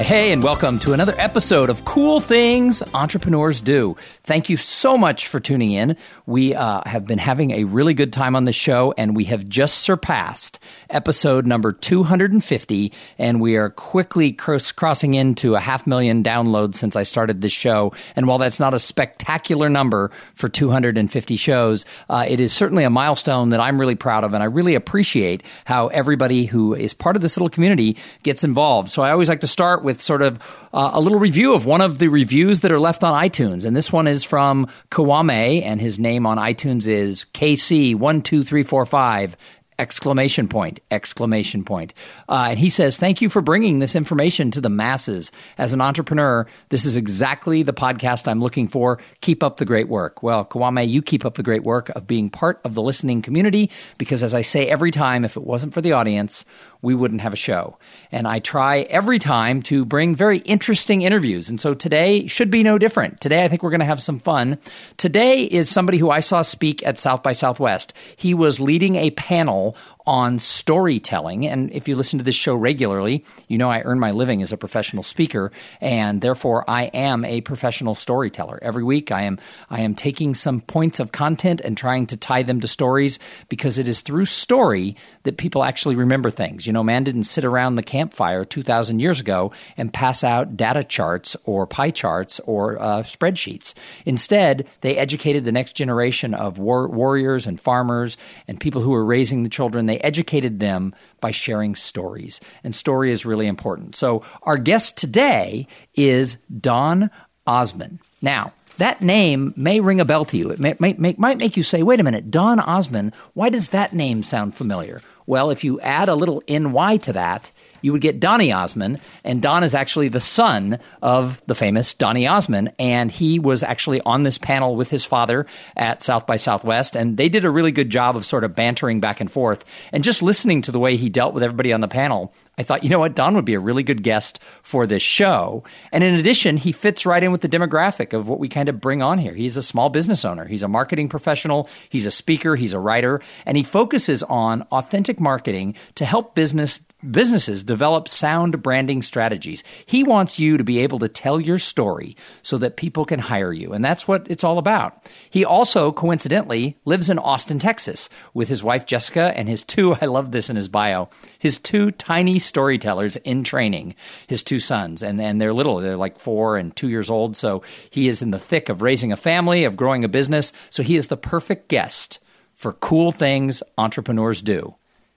[0.00, 3.98] Hey, and welcome to another episode of Cool Things Entrepreneurs Do.
[4.22, 5.94] Thank you so much for tuning in.
[6.24, 9.46] We uh, have been having a really good time on the show, and we have
[9.46, 10.58] just surpassed
[10.88, 16.96] episode number 250, and we are quickly cross- crossing into a half million downloads since
[16.96, 17.92] I started this show.
[18.16, 22.90] And while that's not a spectacular number for 250 shows, uh, it is certainly a
[22.90, 27.16] milestone that I'm really proud of, and I really appreciate how everybody who is part
[27.16, 28.88] of this little community gets involved.
[28.88, 30.38] So I always like to start with with sort of
[30.72, 33.64] uh, a little review of one of the reviews that are left on iTunes.
[33.64, 39.34] And this one is from Kawame, and his name on iTunes is KC12345
[39.80, 41.94] exclamation point exclamation point.
[42.28, 45.32] Uh, and he says thank you for bringing this information to the masses.
[45.56, 48.98] As an entrepreneur this is exactly the podcast i'm looking for.
[49.22, 50.22] Keep up the great work.
[50.22, 53.70] Well kawame you keep up the great work of being part of the listening community
[53.96, 56.44] because as i say every time if it wasn't for the audience
[56.82, 57.76] we wouldn't have a show.
[58.10, 61.48] And I try every time to bring very interesting interviews.
[61.48, 63.20] And so today should be no different.
[63.20, 64.58] Today, I think we're going to have some fun.
[64.96, 67.92] Today is somebody who I saw speak at South by Southwest.
[68.16, 71.46] He was leading a panel on storytelling.
[71.46, 74.52] And if you listen to this show regularly, you know I earn my living as
[74.52, 78.58] a professional speaker, and therefore I am a professional storyteller.
[78.62, 82.42] Every week I am I am taking some points of content and trying to tie
[82.42, 86.66] them to stories because it is through story that people actually remember things.
[86.66, 90.84] You know, man didn't sit around the campfire 2,000 years ago and pass out data
[90.84, 93.74] charts or pie charts or uh, spreadsheets.
[94.04, 98.16] Instead, they educated the next generation of war- warriors and farmers
[98.48, 102.40] and people who were raising the children they educated them by sharing stories.
[102.64, 103.96] And story is really important.
[103.96, 107.10] So our guest today is Don
[107.46, 107.98] Osmond.
[108.22, 110.50] Now, that name may ring a bell to you.
[110.50, 113.70] It may, may, may, might make you say, wait a minute, Don Osmond, why does
[113.70, 115.02] that name sound familiar?
[115.26, 117.50] Well, if you add a little NY to that,
[117.82, 122.26] you would get Donny Osmond, and Don is actually the son of the famous Donny
[122.26, 125.46] Osmond, and he was actually on this panel with his father
[125.76, 129.00] at South by Southwest, and they did a really good job of sort of bantering
[129.00, 131.88] back and forth, and just listening to the way he dealt with everybody on the
[131.88, 132.32] panel.
[132.58, 135.64] I thought, you know what, Don would be a really good guest for this show.
[135.92, 138.82] And in addition, he fits right in with the demographic of what we kind of
[138.82, 139.32] bring on here.
[139.32, 143.22] He's a small business owner, he's a marketing professional, he's a speaker, he's a writer,
[143.46, 149.64] and he focuses on authentic marketing to help business businesses develop sound branding strategies.
[149.86, 153.52] He wants you to be able to tell your story so that people can hire
[153.52, 153.72] you.
[153.72, 155.04] And that's what it's all about.
[155.28, 160.06] He also, coincidentally, lives in Austin, Texas with his wife, Jessica, and his two, I
[160.06, 163.94] love this in his bio, his two tiny storytellers in training,
[164.26, 165.02] his two sons.
[165.02, 167.36] And, and they're little, they're like four and two years old.
[167.36, 170.52] So he is in the thick of raising a family, of growing a business.
[170.70, 172.18] So he is the perfect guest
[172.54, 174.74] for cool things entrepreneurs do.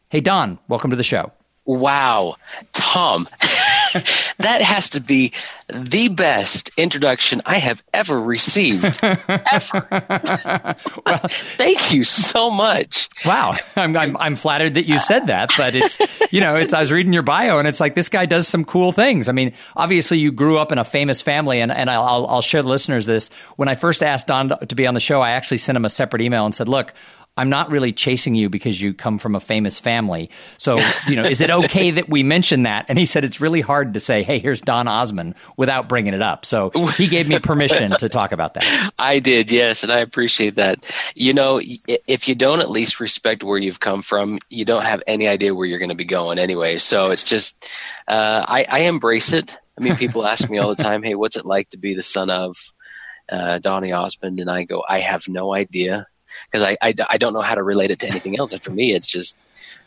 [0.09, 1.33] Hey, Don, welcome to the show.
[1.65, 2.35] Wow,
[2.73, 3.27] Tom,
[4.39, 5.31] that has to be
[5.73, 8.83] the best introduction I have ever received.
[9.03, 9.87] ever.
[9.89, 13.09] well, Thank you so much.
[13.25, 16.81] Wow, I'm, I'm, I'm flattered that you said that, but it's you know it's I
[16.81, 19.29] was reading your bio and it's like this guy does some cool things.
[19.29, 22.61] I mean, obviously you grew up in a famous family, and and I'll I'll share
[22.61, 23.29] the listeners this.
[23.55, 25.89] When I first asked Don to be on the show, I actually sent him a
[25.89, 26.93] separate email and said, look.
[27.35, 30.29] I'm not really chasing you because you come from a famous family.
[30.57, 32.85] So, you know, is it okay that we mention that?
[32.89, 36.21] And he said it's really hard to say, hey, here's Don Osmond without bringing it
[36.21, 36.45] up.
[36.45, 38.91] So he gave me permission to talk about that.
[38.99, 39.81] I did, yes.
[39.81, 40.85] And I appreciate that.
[41.15, 45.01] You know, if you don't at least respect where you've come from, you don't have
[45.07, 46.77] any idea where you're going to be going anyway.
[46.77, 47.67] So it's just,
[48.07, 49.57] uh, I, I embrace it.
[49.75, 52.03] I mean, people ask me all the time, hey, what's it like to be the
[52.03, 52.55] son of
[53.27, 54.39] uh, Donny Osmond?
[54.39, 56.05] And I go, I have no idea
[56.51, 58.53] because I, I, I don't know how to relate it to anything else.
[58.53, 59.37] And for me, it's just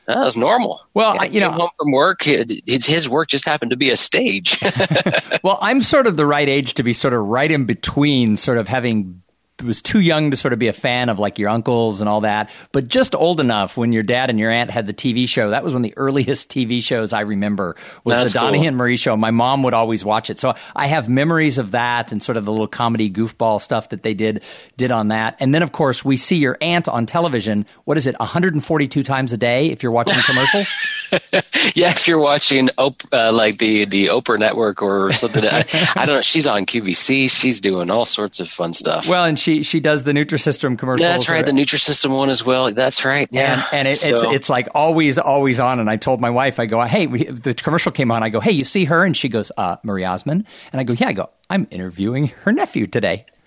[0.06, 0.80] that was normal.
[0.94, 4.60] Well, you know, home from work, his, his work just happened to be a stage.
[5.42, 8.58] well, I'm sort of the right age to be sort of right in between, sort
[8.58, 9.22] of having
[9.62, 12.20] was too young to sort of be a fan of like your uncles and all
[12.22, 15.50] that, but just old enough when your dad and your aunt had the TV show.
[15.50, 18.68] That was one of the earliest TV shows I remember was That's the Donny cool.
[18.68, 19.16] and Marie show.
[19.16, 20.38] My mom would always watch it.
[20.38, 24.02] So I have memories of that and sort of the little comedy goofball stuff that
[24.02, 24.42] they did
[24.76, 25.36] did on that.
[25.40, 27.66] And then of course we see your aunt on television.
[27.84, 28.18] What is it?
[28.18, 30.72] 142 times a day if you're watching commercials?
[31.74, 35.64] yeah, if you're watching uh, like the the Oprah Network or something, I,
[35.94, 36.22] I, don't know.
[36.22, 37.30] She's on QVC.
[37.30, 39.08] She's doing all sorts of fun stuff.
[39.08, 41.08] Well, and she she does the Nutrisystem commercials.
[41.08, 42.72] That's right, the Nutrisystem one as well.
[42.72, 43.28] That's right.
[43.30, 44.08] Yeah, and, and it, so.
[44.08, 45.80] it's it's like always always on.
[45.80, 48.22] And I told my wife, I go, hey, we, the commercial came on.
[48.22, 49.04] I go, hey, you see her?
[49.04, 50.46] And she goes, uh, Marie Osmond.
[50.72, 51.08] And I go, yeah.
[51.08, 53.26] I go, I'm interviewing her nephew today.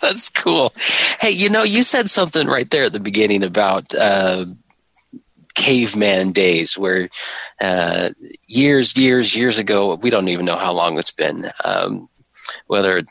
[0.00, 0.72] That's cool.
[1.20, 4.46] Hey, you know, you said something right there at the beginning about uh,
[5.54, 7.08] caveman days where
[7.60, 8.10] uh,
[8.46, 11.50] years, years, years ago, we don't even know how long it's been.
[11.64, 12.08] Um,
[12.66, 13.02] whether,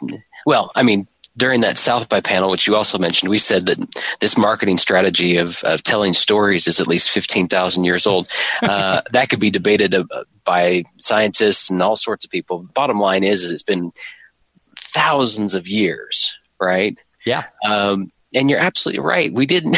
[0.46, 1.08] well, I mean,
[1.38, 5.38] during that South by panel, which you also mentioned, we said that this marketing strategy
[5.38, 8.30] of, of telling stories is at least 15,000 years old.
[8.62, 10.04] Uh, that could be debated uh,
[10.44, 12.68] by scientists and all sorts of people.
[12.74, 13.92] Bottom line is, is it's been
[14.76, 17.00] thousands of years, right?
[17.26, 17.46] Yeah.
[17.66, 19.32] Um, and you're absolutely right.
[19.34, 19.78] We didn't,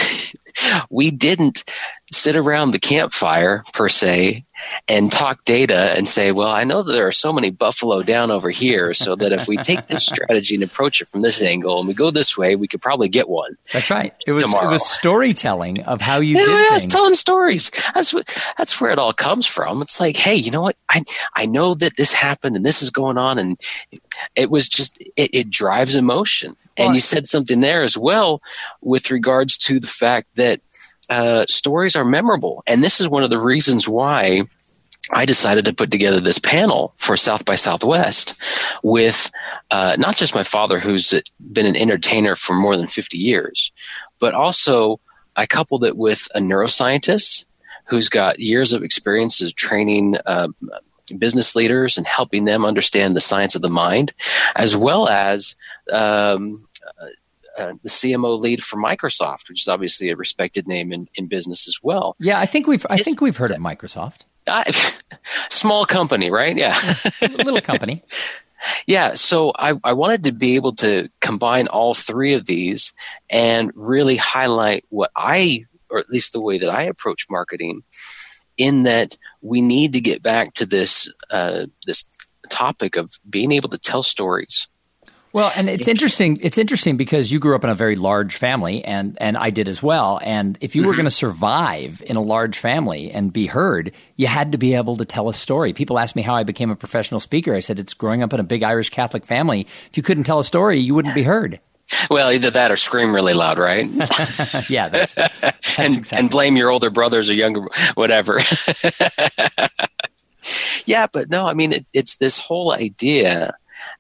[0.90, 1.64] we didn't
[2.12, 4.44] sit around the campfire per se
[4.88, 8.32] and talk data and say, well, I know that there are so many buffalo down
[8.32, 11.80] over here, so that if we take this strategy and approach it from this angle
[11.80, 13.56] and we go this way, we could probably get one.
[13.74, 14.14] That's right.
[14.28, 14.68] It was tomorrow.
[14.68, 16.76] it was storytelling of how you yeah, did yeah.
[16.76, 17.72] It's telling stories.
[17.96, 19.82] That's what that's where it all comes from.
[19.82, 20.76] It's like, hey, you know what?
[20.90, 21.04] I
[21.36, 23.60] I know that this happened and this is going on, and
[24.36, 26.56] it was just it, it drives emotion.
[26.78, 28.42] And you said something there as well
[28.82, 30.62] with regards to the fact that
[31.12, 32.64] uh, stories are memorable.
[32.66, 34.44] And this is one of the reasons why
[35.12, 38.42] I decided to put together this panel for South by Southwest
[38.82, 39.30] with
[39.72, 41.14] uh, not just my father, who's
[41.52, 43.74] been an entertainer for more than 50 years,
[44.20, 45.02] but also
[45.36, 47.46] I coupled it with a neuroscientist
[47.86, 50.48] who's got years of experience of training uh,
[51.18, 54.14] business leaders and helping them understand the science of the mind,
[54.56, 55.58] as well as
[55.92, 56.66] um,
[57.58, 61.68] uh, the CMO lead for Microsoft, which is obviously a respected name in, in business
[61.68, 62.16] as well.
[62.20, 64.22] Yeah, I think we've I it's, think we've heard of Microsoft.
[64.48, 64.72] I,
[65.50, 66.56] small company, right?
[66.56, 66.78] Yeah,
[67.22, 68.04] little company.
[68.86, 72.94] Yeah, so I, I wanted to be able to combine all three of these
[73.28, 77.82] and really highlight what I, or at least the way that I approach marketing,
[78.58, 82.06] in that we need to get back to this uh, this
[82.50, 84.68] topic of being able to tell stories
[85.34, 86.40] well, and it's interesting.
[86.42, 89.68] It's interesting because you grew up in a very large family, and and I did
[89.68, 90.20] as well.
[90.24, 90.90] And if you mm-hmm.
[90.90, 94.76] were going to survive in a large family and be heard, you had to be
[94.76, 95.74] able to tell a story.
[95.74, 97.54] People ask me how I became a professional speaker.
[97.56, 99.62] I said it's growing up in a big Irish Catholic family.
[99.62, 101.60] If you couldn't tell a story, you wouldn't be heard.
[102.10, 103.86] Well, either that or scream really loud, right?
[104.70, 105.34] yeah, that's, that's
[105.78, 106.18] and, exactly.
[106.18, 108.40] and blame your older brothers or younger, whatever.
[110.86, 113.54] yeah, but no, I mean, it, it's this whole idea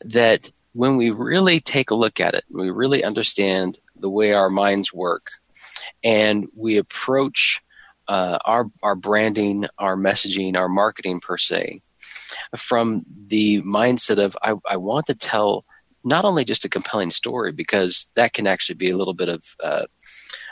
[0.05, 4.49] that when we really take a look at it, we really understand the way our
[4.49, 5.31] minds work,
[6.03, 7.61] and we approach
[8.07, 11.81] uh, our our branding, our messaging, our marketing per se,
[12.55, 15.65] from the mindset of I, I want to tell
[16.03, 19.55] not only just a compelling story because that can actually be a little bit of
[19.63, 19.85] uh,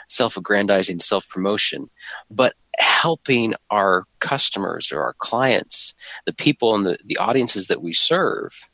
[0.08, 1.90] self-aggrandizing, self-promotion,
[2.30, 5.92] but helping our customers or our clients,
[6.24, 8.70] the people and the, the audiences that we serve,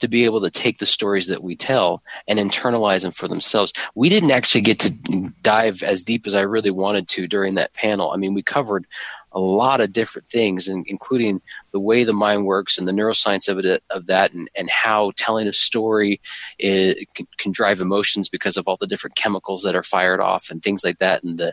[0.00, 3.72] to be able to take the stories that we tell and internalize them for themselves.
[3.94, 7.74] We didn't actually get to dive as deep as I really wanted to during that
[7.74, 8.10] panel.
[8.10, 8.86] I mean, we covered
[9.32, 11.40] a lot of different things, including
[11.72, 15.12] the way the mind works and the neuroscience of it of that, and, and how
[15.16, 16.20] telling a story
[16.58, 20.50] is, can, can, drive emotions because of all the different chemicals that are fired off
[20.50, 21.52] and things like that, and the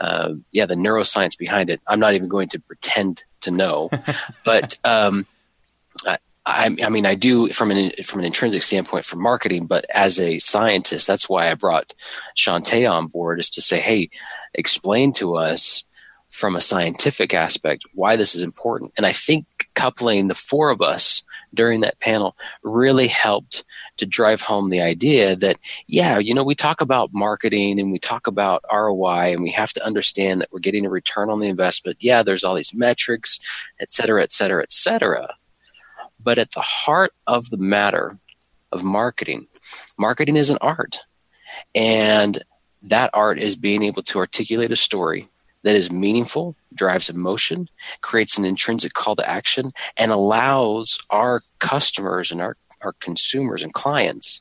[0.00, 1.80] uh, yeah the neuroscience behind it.
[1.88, 3.90] I'm not even going to pretend to know,
[4.44, 5.26] but um,
[6.48, 10.18] I, I, mean, I do from an from an intrinsic standpoint for marketing, but as
[10.18, 11.94] a scientist, that's why I brought
[12.36, 14.08] Shantae on board is to say, hey,
[14.54, 15.84] explain to us
[16.30, 18.92] from a scientific aspect why this is important.
[18.96, 23.64] And I think coupling the four of us during that panel really helped
[23.98, 27.98] to drive home the idea that, yeah, you know, we talk about marketing and we
[27.98, 31.48] talk about ROI and we have to understand that we're getting a return on the
[31.48, 31.98] investment.
[32.00, 33.38] Yeah, there's all these metrics,
[33.80, 35.37] et cetera, et cetera, et cetera.
[36.20, 38.18] But at the heart of the matter
[38.72, 39.46] of marketing,
[39.98, 41.00] marketing is an art.
[41.74, 42.42] And
[42.82, 45.28] that art is being able to articulate a story
[45.62, 47.68] that is meaningful, drives emotion,
[48.00, 53.74] creates an intrinsic call to action, and allows our customers and our, our consumers and
[53.74, 54.40] clients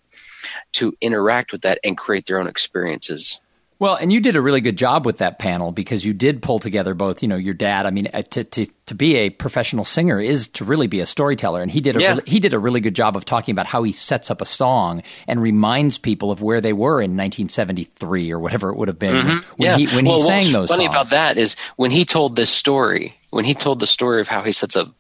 [0.74, 3.39] to interact with that and create their own experiences
[3.79, 6.57] Well, and you did a really good job with that panel because you did pull
[6.57, 7.86] together both, you know, your dad.
[7.86, 11.05] I mean, uh, to, to, to be a professional singer is to really be a
[11.05, 11.62] storyteller.
[11.62, 12.10] And he did a, Yeah.
[12.10, 14.46] really, he did a really good job of talking about how he sets up a
[14.46, 18.98] song and reminds people of where they were in 1973 or whatever it would have
[19.00, 20.96] been when, when he, when well, he sang what's those funny songs.
[20.96, 24.41] about that is when he told this story, when he told the story of how
[24.41, 24.93] he sets up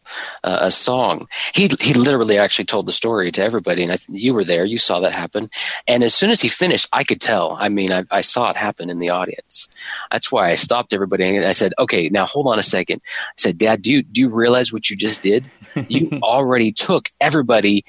[0.43, 4.33] uh, a song, he he literally actually told the story to everybody, and I, you
[4.33, 5.49] were there, you saw that happen.
[5.87, 7.55] And as soon as he finished, I could tell.
[7.59, 9.69] I mean, I, I saw it happen in the audience.
[10.11, 13.01] That's why I stopped everybody and I said, "Okay, now hold on a second.
[13.05, 15.49] I said, Dad, do you do you realize what you just did?
[15.87, 17.85] You already took everybody."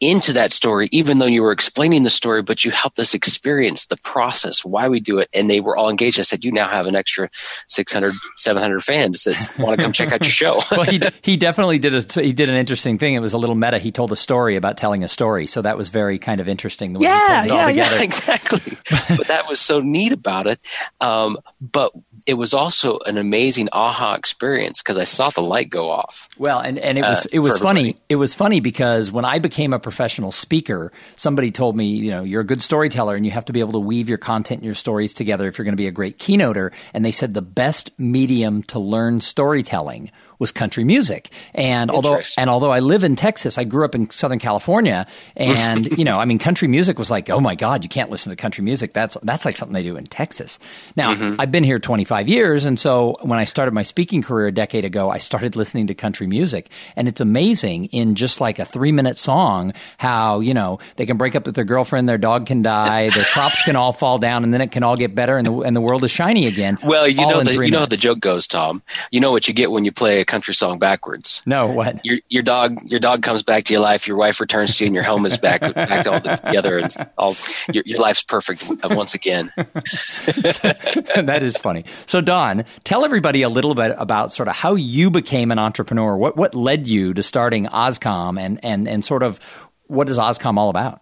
[0.00, 3.86] Into that story, even though you were explaining the story, but you helped us experience
[3.86, 5.28] the process, why we do it.
[5.32, 6.18] And they were all engaged.
[6.18, 7.30] I said, you now have an extra
[7.68, 10.62] 600, 700 fans that want to come check out your show.
[10.70, 13.14] well, he he definitely did a he did an interesting thing.
[13.14, 13.78] It was a little meta.
[13.78, 16.92] He told a story about telling a story, so that was very kind of interesting.
[16.92, 17.96] The way he yeah, pulled it all yeah, together.
[17.96, 18.78] yeah, exactly.
[19.16, 20.60] but that was so neat about it.
[21.00, 21.92] Um, but
[22.26, 26.28] it was also an amazing aha experience because I saw the light go off.
[26.36, 27.80] Well, and, and it was uh, it was funny.
[27.80, 28.02] everybody.
[28.08, 32.24] It was funny because when I became a professional speaker, somebody told me, you know,
[32.24, 34.64] you're a good storyteller and you have to be able to weave your content and
[34.64, 36.72] your stories together if you're going to be a great keynoter.
[36.92, 41.30] And they said the best medium to learn storytelling was country music.
[41.54, 45.86] And although and although I live in Texas, I grew up in Southern California, and
[45.98, 48.36] you know, I mean, country music was like, oh my god, you can't listen to
[48.36, 48.92] country music.
[48.92, 50.58] That's that's like something they do in Texas.
[50.94, 51.40] Now, Mm-hmm.
[51.40, 54.84] I've been here 25 years, and so when I started my speaking career a decade
[54.84, 58.92] ago, I started listening to country music, and it's amazing in just like a three
[58.92, 62.60] minute song how you know they can break up with their girlfriend, their dog can
[62.60, 65.46] die, their crops can all fall down, and then it can all get better, and
[65.46, 66.76] the and the world is shiny again.
[66.84, 68.82] Well, you know the you know how the joke goes, Tom.
[69.10, 71.42] You know what you get when you play a country song backwards.
[71.46, 72.04] no what.
[72.04, 74.06] Your your dog your dog comes back to your life.
[74.06, 77.36] Your wife returns to you, and your home is back back all together, and all
[77.72, 79.52] your your life's perfect once again.
[79.56, 81.84] that is funny.
[82.06, 86.16] So, Don, tell everybody a little bit about sort of how you became an entrepreneur.
[86.16, 89.40] What what led you to starting Ozcom, and and and sort of
[89.86, 91.00] what is Ozcom all about?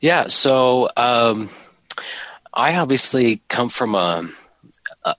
[0.00, 1.48] Yeah, so um,
[2.52, 4.28] I obviously come from a,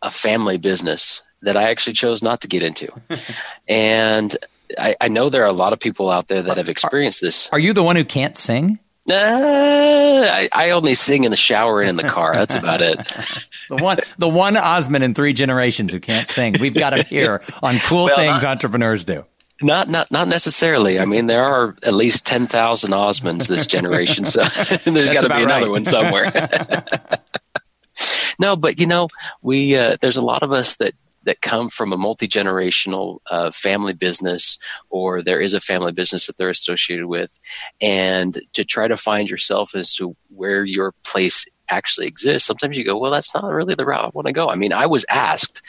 [0.02, 2.90] a family business that I actually chose not to get into,
[3.68, 4.36] and
[4.78, 7.50] I, I know there are a lot of people out there that have experienced this.
[7.52, 8.80] Are you the one who can't sing?
[9.10, 12.34] Uh, I, I only sing in the shower and in the car.
[12.34, 13.00] That's about it.
[13.70, 16.56] The one, the one Osmond in three generations who can't sing.
[16.62, 19.26] We've got him here on cool Well, things I- entrepreneurs do.
[19.62, 21.00] Not not not necessarily.
[21.00, 24.44] I mean, there are at least ten thousand Osmonds this generation, so
[24.86, 25.70] there's got to be another right.
[25.70, 26.32] one somewhere.
[28.40, 29.08] no, but you know,
[29.42, 30.94] we uh, there's a lot of us that
[31.28, 34.58] that come from a multi generational uh, family business,
[34.90, 37.40] or there is a family business that they're associated with,
[37.80, 42.48] and to try to find yourself as to where your place actually exists.
[42.48, 44.50] Sometimes you go, well, that's not really the route I want to go.
[44.50, 45.62] I mean, I was asked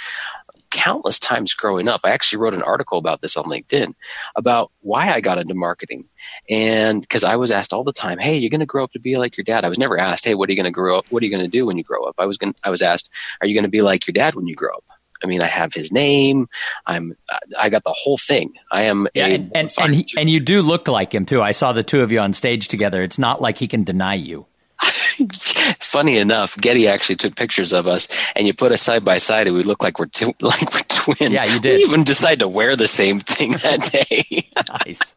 [0.70, 2.02] countless times growing up.
[2.04, 3.94] I actually wrote an article about this on LinkedIn
[4.36, 6.08] about why I got into marketing.
[6.48, 9.00] And because I was asked all the time, "Hey, you're going to grow up to
[9.00, 10.98] be like your dad." I was never asked, "Hey, what are you going to grow
[10.98, 11.06] up?
[11.10, 12.82] What are you going to do when you grow up?" I was going I was
[12.82, 13.10] asked,
[13.40, 15.46] "Are you going to be like your dad when you grow up?" I mean, I
[15.46, 16.46] have his name.
[16.86, 17.14] I'm
[17.58, 18.52] I got the whole thing.
[18.70, 21.42] I am Yeah, and and and, he, and you do look like him too.
[21.42, 23.02] I saw the two of you on stage together.
[23.02, 24.46] It's not like he can deny you.
[25.80, 28.06] funny enough, Getty actually took pictures of us,
[28.36, 30.82] and you put us side by side, and we look like we're tw- like we're
[30.88, 31.34] twins.
[31.34, 31.78] Yeah, you did.
[31.78, 34.48] We even decided to wear the same thing that day.
[34.86, 35.16] Nice.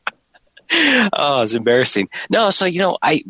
[1.13, 2.09] oh, it's embarrassing.
[2.29, 3.23] No, so you know, I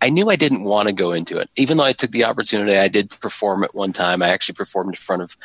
[0.00, 2.76] I knew I didn't want to go into it, even though I took the opportunity.
[2.76, 4.22] I did perform at one time.
[4.22, 5.36] I actually performed in front of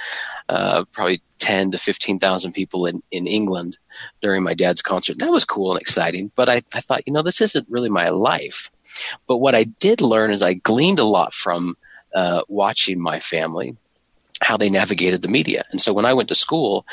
[0.49, 3.77] uh, probably ten to fifteen thousand people in in England
[4.21, 5.19] during my dad's concert.
[5.19, 6.31] That was cool and exciting.
[6.35, 8.69] But I, I thought, you know, this isn't really my life.
[9.27, 11.77] But what I did learn is I gleaned a lot from
[12.13, 13.77] uh, watching my family,
[14.41, 15.63] how they navigated the media.
[15.71, 16.85] And so when I went to school,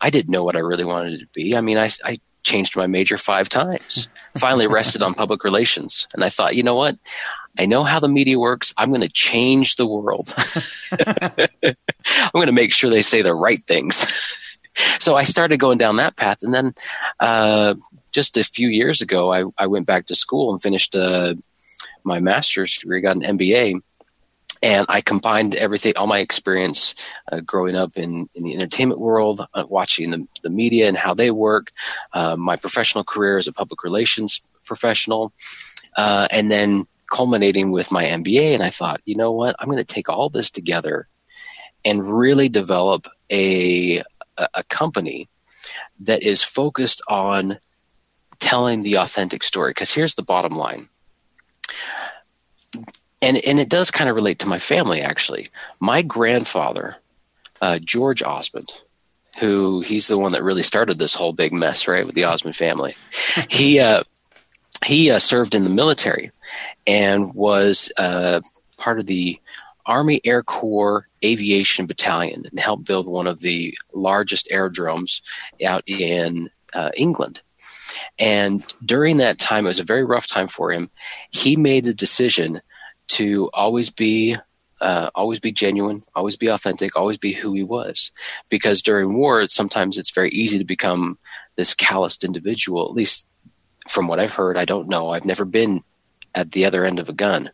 [0.00, 1.56] I didn't know what I really wanted to be.
[1.56, 6.06] I mean, I, I changed my major five times, finally rested on public relations.
[6.14, 6.96] And I thought, you know what?
[7.58, 8.72] I know how the media works.
[8.78, 10.32] I'm going to change the world.
[10.92, 13.96] I'm going to make sure they say the right things.
[14.98, 16.42] so I started going down that path.
[16.42, 16.74] And then
[17.18, 17.74] uh,
[18.12, 21.34] just a few years ago, I, I went back to school and finished uh,
[22.04, 23.80] my master's degree, got an MBA.
[24.66, 26.96] And I combined everything, all my experience
[27.30, 31.14] uh, growing up in, in the entertainment world, uh, watching the, the media and how
[31.14, 31.70] they work,
[32.14, 35.32] uh, my professional career as a public relations professional,
[35.96, 38.54] uh, and then culminating with my MBA.
[38.54, 39.54] And I thought, you know what?
[39.60, 41.06] I'm going to take all this together
[41.84, 43.98] and really develop a,
[44.36, 45.28] a, a company
[46.00, 47.60] that is focused on
[48.40, 49.70] telling the authentic story.
[49.70, 50.88] Because here's the bottom line
[53.22, 55.48] and and it does kind of relate to my family actually.
[55.80, 56.96] My grandfather,
[57.60, 58.68] uh, George Osmond,
[59.38, 62.56] who he's the one that really started this whole big mess, right, with the Osmond
[62.56, 62.96] family.
[63.48, 64.02] he uh,
[64.84, 66.30] he uh, served in the military
[66.86, 68.40] and was uh,
[68.76, 69.40] part of the
[69.86, 75.22] Army Air Corps Aviation Battalion and helped build one of the largest aerodromes
[75.64, 77.40] out in uh, England.
[78.18, 80.90] And during that time, it was a very rough time for him.
[81.30, 82.60] He made the decision
[83.08, 84.36] to always be
[84.80, 88.12] uh, always be genuine, always be authentic, always be who he was.
[88.48, 91.18] Because during war, sometimes it's very easy to become
[91.56, 92.86] this calloused individual.
[92.86, 93.26] At least
[93.88, 95.10] from what I've heard, I don't know.
[95.10, 95.82] I've never been
[96.34, 97.50] at the other end of a gun.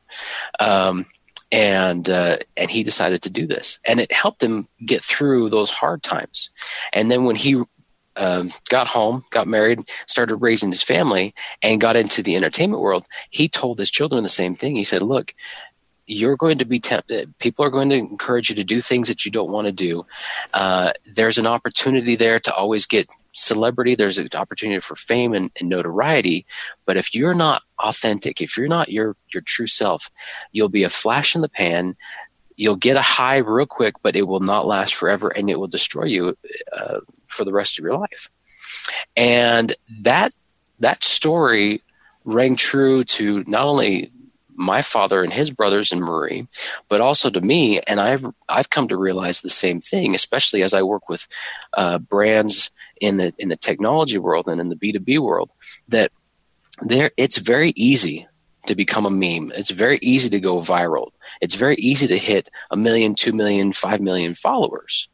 [0.59, 1.07] Um,
[1.53, 5.71] and uh, and he decided to do this, and it helped him get through those
[5.71, 6.49] hard times.
[6.95, 7.63] And then when he
[8.16, 13.07] um, got home, got married, started raising his family, and got into the entertainment world,
[13.31, 14.76] he told his children the same thing.
[14.76, 15.35] He said, "Look,
[16.07, 17.37] you're going to be tempted.
[17.38, 20.04] People are going to encourage you to do things that you don't want to do.
[20.52, 23.95] Uh, there's an opportunity there to always get celebrity.
[23.95, 26.45] There's an opportunity for fame and, and, notoriety.
[26.85, 30.11] But if you're not authentic, if you're not your your true self,
[30.52, 31.97] you'll be a flash in the pan.
[32.57, 35.69] You'll get a high real quick, but it will not last forever, and it will
[35.69, 36.37] destroy you
[36.76, 36.99] uh,
[37.33, 38.31] for the rest of your life.
[39.17, 40.35] And that
[40.79, 41.83] that story
[42.25, 44.11] rang true to not only
[44.55, 46.47] my father and his brothers and Marie,
[46.89, 47.81] but also to me.
[47.81, 51.27] And I've I've come to realize the same thing, especially as I work with
[51.75, 52.71] uh, brands
[53.01, 55.51] in the in the technology world and in the B two B world.
[55.89, 56.12] That
[56.83, 58.27] there, it's very easy
[58.67, 59.53] to become a meme.
[59.57, 61.11] It's very easy to go viral.
[61.41, 65.09] It's very easy to hit a million, two million, five million followers.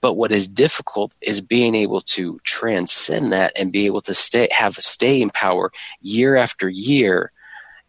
[0.00, 4.48] But what is difficult is being able to transcend that and be able to stay
[4.52, 7.32] have staying power year after year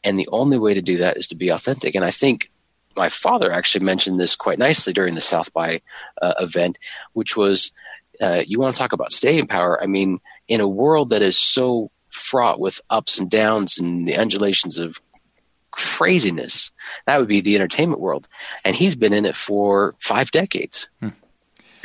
[0.04, 1.96] and the only way to do that is to be authentic.
[1.96, 2.52] And I think
[2.96, 5.82] my father actually mentioned this quite nicely during the South by
[6.22, 6.80] uh, event,
[7.14, 7.72] which was
[8.22, 9.82] uh, you want to talk about staying power.
[9.82, 14.18] I mean, in a world that is so fraught with ups and downs and the
[14.18, 15.02] undulations of
[15.72, 16.72] craziness,
[17.06, 18.28] that would be the entertainment world.
[18.64, 20.88] And he's been in it for five decades.
[21.00, 21.10] Hmm.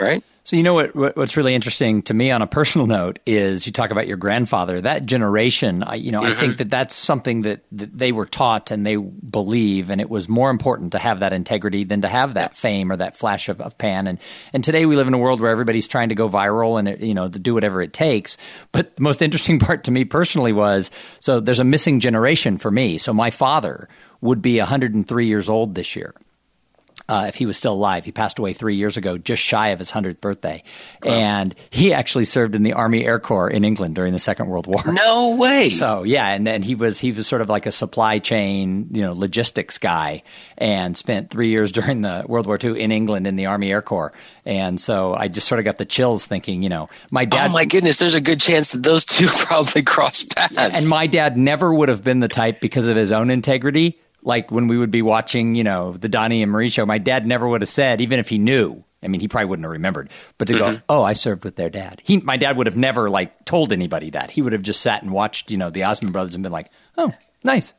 [0.02, 0.24] Right?
[0.44, 3.64] So you know what, what, what's really interesting to me on a personal note is
[3.64, 4.80] you talk about your grandfather.
[4.80, 6.32] That generation, I, you know, mm-hmm.
[6.32, 10.10] I think that that's something that, that, they were taught and they believe, and it
[10.10, 13.48] was more important to have that integrity than to have that fame or that flash
[13.48, 14.08] of, of pan.
[14.08, 14.18] And
[14.52, 17.00] and today we live in a world where everybody's trying to go viral and it,
[17.00, 18.36] you know to do whatever it takes.
[18.72, 22.72] But the most interesting part to me personally was so there's a missing generation for
[22.72, 22.98] me.
[22.98, 23.88] So my father
[24.20, 26.14] would be 103 years old this year
[27.08, 28.04] uh, if he was still alive.
[28.04, 30.62] He passed away three years ago, just shy of his 100th birthday.
[31.02, 31.12] Wow.
[31.12, 34.66] And he actually served in the Army Air Corps in England during the Second World
[34.66, 34.92] War.
[34.92, 35.70] No way.
[35.82, 36.28] So, yeah.
[36.28, 39.78] And then he was, he was sort of like a supply chain, you know, logistics
[39.78, 40.22] guy
[40.58, 43.82] and spent three years during the World War II in England in the Army Air
[43.82, 44.12] Corps.
[44.44, 47.50] And so I just sort of got the chills thinking, you know, my dad.
[47.50, 50.56] Oh my goodness, there's a good chance that those two probably crossed paths.
[50.56, 54.50] And my dad never would have been the type because of his own integrity like
[54.50, 57.48] when we would be watching, you know, the Donny and Marie show, my dad never
[57.48, 58.84] would have said, even if he knew.
[59.02, 60.74] I mean, he probably wouldn't have remembered, but to mm-hmm.
[60.76, 62.00] go, oh, I served with their dad.
[62.04, 64.30] He, my dad would have never like told anybody that.
[64.30, 66.70] He would have just sat and watched, you know, the Osmond brothers and been like,
[66.96, 67.74] oh, nice.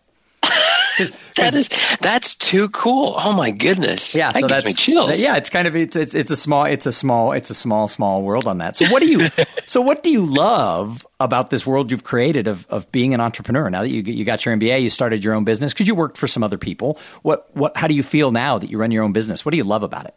[1.35, 1.69] That is
[2.01, 3.15] that's too cool.
[3.17, 4.13] Oh my goodness!
[4.13, 5.19] Yeah, that so gives that's me chills.
[5.19, 7.87] Yeah, it's kind of it's, it's it's a small it's a small it's a small
[7.87, 8.75] small world on that.
[8.75, 9.29] So what do you
[9.65, 13.69] so what do you love about this world you've created of of being an entrepreneur?
[13.69, 16.17] Now that you you got your MBA, you started your own business because you worked
[16.17, 16.99] for some other people.
[17.23, 19.43] What what how do you feel now that you run your own business?
[19.43, 20.15] What do you love about it?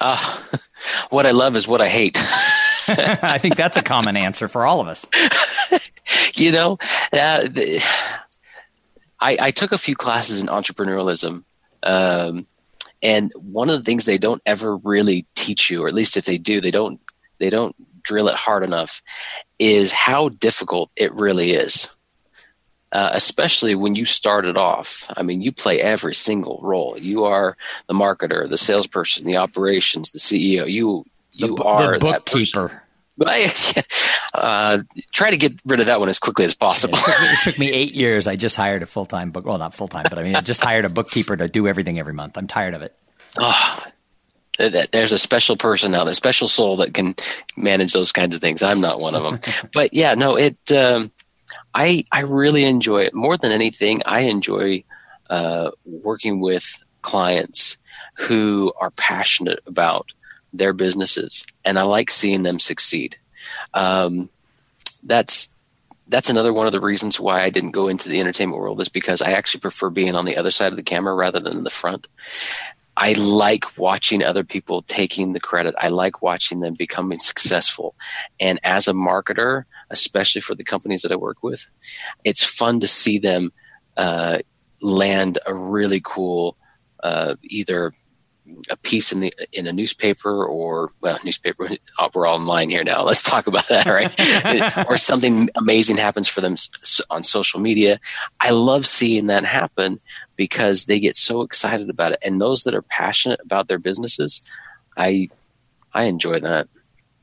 [0.00, 0.18] Uh,
[1.10, 2.16] what I love is what I hate.
[2.88, 5.06] I think that's a common answer for all of us.
[6.36, 6.78] you know.
[7.12, 7.82] Uh, the,
[9.20, 11.44] I, I took a few classes in entrepreneurialism.
[11.82, 12.46] Um,
[13.02, 16.24] and one of the things they don't ever really teach you, or at least if
[16.24, 17.00] they do, they don't
[17.38, 19.02] they don't drill it hard enough,
[19.58, 21.88] is how difficult it really is.
[22.92, 25.06] Uh, especially when you started off.
[25.16, 26.98] I mean, you play every single role.
[26.98, 27.56] You are
[27.86, 30.68] the marketer, the salesperson, the operations, the CEO.
[30.68, 32.82] You you the, are the bookkeeper.
[34.34, 34.78] uh,
[35.12, 36.96] try to get rid of that one as quickly as possible.
[36.96, 38.26] it, took me, it, took me, eight years.
[38.26, 39.44] I just hired a full time book.
[39.44, 41.98] Well, not full time, but I mean, I just hired a bookkeeper to do everything
[41.98, 42.38] every month.
[42.38, 42.96] I'm tired of it.
[43.38, 43.84] Oh,
[44.58, 47.14] there's a special person now, a special soul that can
[47.56, 48.62] manage those kinds of things.
[48.62, 49.68] I'm not one of them.
[49.74, 50.58] but yeah, no, it.
[50.72, 51.12] Um,
[51.74, 54.00] I I really enjoy it more than anything.
[54.06, 54.84] I enjoy
[55.28, 57.78] uh, working with clients
[58.16, 60.06] who are passionate about
[60.52, 63.16] their businesses, and I like seeing them succeed.
[63.74, 64.30] Um,
[65.02, 65.50] that's
[66.08, 68.88] that's another one of the reasons why I didn't go into the entertainment world is
[68.88, 71.70] because I actually prefer being on the other side of the camera rather than the
[71.70, 72.08] front.
[72.96, 75.74] I like watching other people taking the credit.
[75.78, 77.94] I like watching them becoming successful.
[78.40, 81.70] And as a marketer, especially for the companies that I work with,
[82.24, 83.52] it's fun to see them
[83.96, 84.40] uh,
[84.82, 86.56] land a really cool
[87.02, 87.94] uh, either
[88.70, 91.68] a piece in the in a newspaper or well newspaper
[92.14, 93.02] we're all online here now.
[93.10, 94.86] Let's talk about that right?
[94.88, 96.56] Or something amazing happens for them
[97.10, 98.00] on social media.
[98.40, 99.98] I love seeing that happen
[100.36, 102.18] because they get so excited about it.
[102.22, 104.42] And those that are passionate about their businesses
[104.96, 105.28] i
[105.94, 106.68] i enjoy that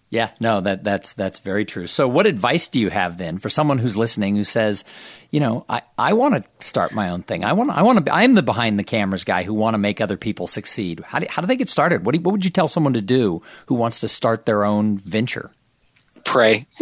[0.09, 1.85] yeah, no, that that's that's very true.
[1.85, 4.85] So what advice do you have then for someone who's listening who says,
[5.31, 7.43] you know, I, I want to start my own thing.
[7.43, 9.99] I want I want to I'm the behind the cameras guy who want to make
[9.99, 11.01] other people succeed.
[11.01, 12.05] How do how do they get started?
[12.05, 14.97] What do, what would you tell someone to do who wants to start their own
[14.97, 15.51] venture?
[16.23, 16.67] Pray.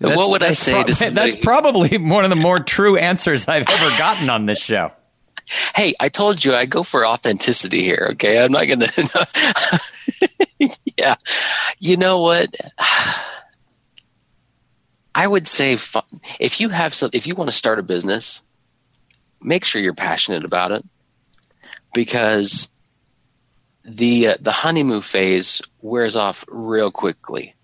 [0.00, 1.30] what would I say pro- to somebody?
[1.30, 4.92] That's probably one of the more true answers I've ever gotten on this show
[5.74, 8.08] hey, I told you I go for authenticity here.
[8.12, 8.88] Okay, I'm not gonna.
[10.98, 11.16] yeah,
[11.78, 12.54] you know what?
[15.14, 15.78] I would say
[16.38, 18.42] if you have some, if you want to start a business,
[19.40, 20.84] make sure you're passionate about it,
[21.94, 22.70] because
[23.82, 27.54] the uh, the honeymoon phase wears off real quickly,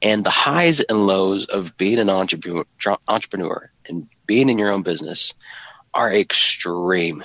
[0.00, 2.64] and the highs and lows of being an entrepreneur,
[3.08, 5.34] entrepreneur and being in your own business
[5.96, 7.24] are extreme.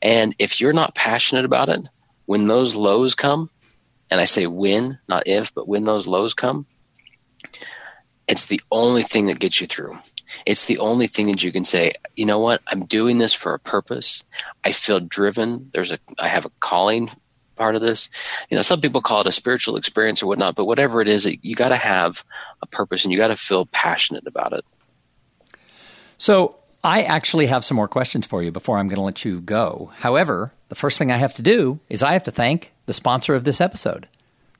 [0.00, 1.88] And if you're not passionate about it,
[2.24, 3.50] when those lows come,
[4.10, 6.66] and I say when, not if, but when those lows come,
[8.28, 9.98] it's the only thing that gets you through.
[10.46, 13.54] It's the only thing that you can say, you know what, I'm doing this for
[13.54, 14.24] a purpose.
[14.64, 15.70] I feel driven.
[15.72, 17.10] There's a I have a calling
[17.56, 18.08] part of this.
[18.48, 21.26] You know, some people call it a spiritual experience or whatnot, but whatever it is,
[21.42, 22.24] you got to have
[22.62, 24.64] a purpose and you got to feel passionate about it.
[26.16, 29.40] So I actually have some more questions for you before I'm going to let you
[29.40, 29.92] go.
[29.98, 33.36] However, the first thing I have to do is I have to thank the sponsor
[33.36, 34.08] of this episode.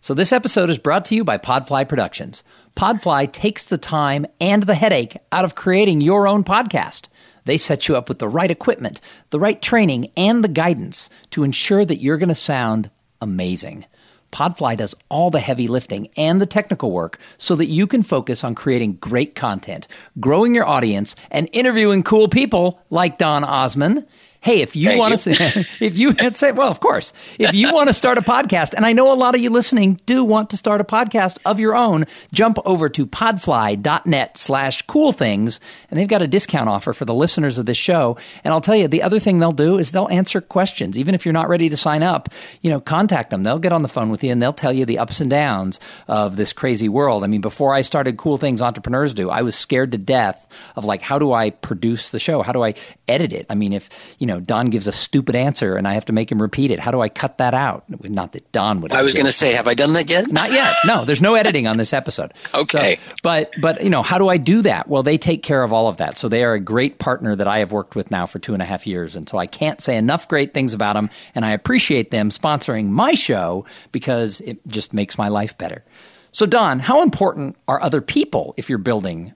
[0.00, 2.44] So, this episode is brought to you by Podfly Productions.
[2.76, 7.06] Podfly takes the time and the headache out of creating your own podcast.
[7.44, 11.42] They set you up with the right equipment, the right training, and the guidance to
[11.42, 12.88] ensure that you're going to sound
[13.20, 13.84] amazing.
[14.32, 18.42] Podfly does all the heavy lifting and the technical work so that you can focus
[18.42, 19.86] on creating great content,
[20.18, 24.06] growing your audience, and interviewing cool people like Don Osmond
[24.42, 25.30] hey, if you want to,
[25.80, 28.92] if you say, well, of course, if you want to start a podcast, and I
[28.92, 32.04] know a lot of you listening do want to start a podcast of your own,
[32.34, 37.14] jump over to podfly.net slash cool things, and they've got a discount offer for the
[37.14, 38.16] listeners of this show.
[38.42, 40.98] And I'll tell you, the other thing they'll do is they'll answer questions.
[40.98, 42.28] Even if you're not ready to sign up,
[42.60, 43.44] you know, contact them.
[43.44, 45.78] They'll get on the phone with you and they'll tell you the ups and downs
[46.08, 47.22] of this crazy world.
[47.22, 50.84] I mean, before I started Cool Things Entrepreneurs Do, I was scared to death of
[50.84, 52.42] like, how do I produce the show?
[52.42, 52.74] How do I
[53.06, 53.46] edit it?
[53.48, 56.12] I mean, if, you know, know, Don gives a stupid answer and I have to
[56.12, 56.80] make him repeat it.
[56.80, 57.84] How do I cut that out?
[57.88, 58.92] Not that Don would.
[58.92, 60.30] I was going to say, have I done that yet?
[60.30, 60.76] Not yet.
[60.84, 62.32] No, there's no editing on this episode.
[62.54, 62.96] okay.
[62.96, 64.88] So, but but you know, how do I do that?
[64.88, 66.18] Well, they take care of all of that.
[66.18, 68.62] So they are a great partner that I have worked with now for two and
[68.62, 71.10] a half years, and so I can't say enough great things about them.
[71.34, 75.84] And I appreciate them sponsoring my show because it just makes my life better.
[76.32, 79.34] So Don, how important are other people if you're building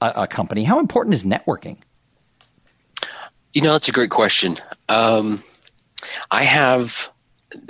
[0.00, 0.64] a, a company?
[0.64, 1.78] How important is networking?
[3.56, 4.58] You know, that's a great question.
[4.90, 5.42] Um,
[6.30, 7.10] I have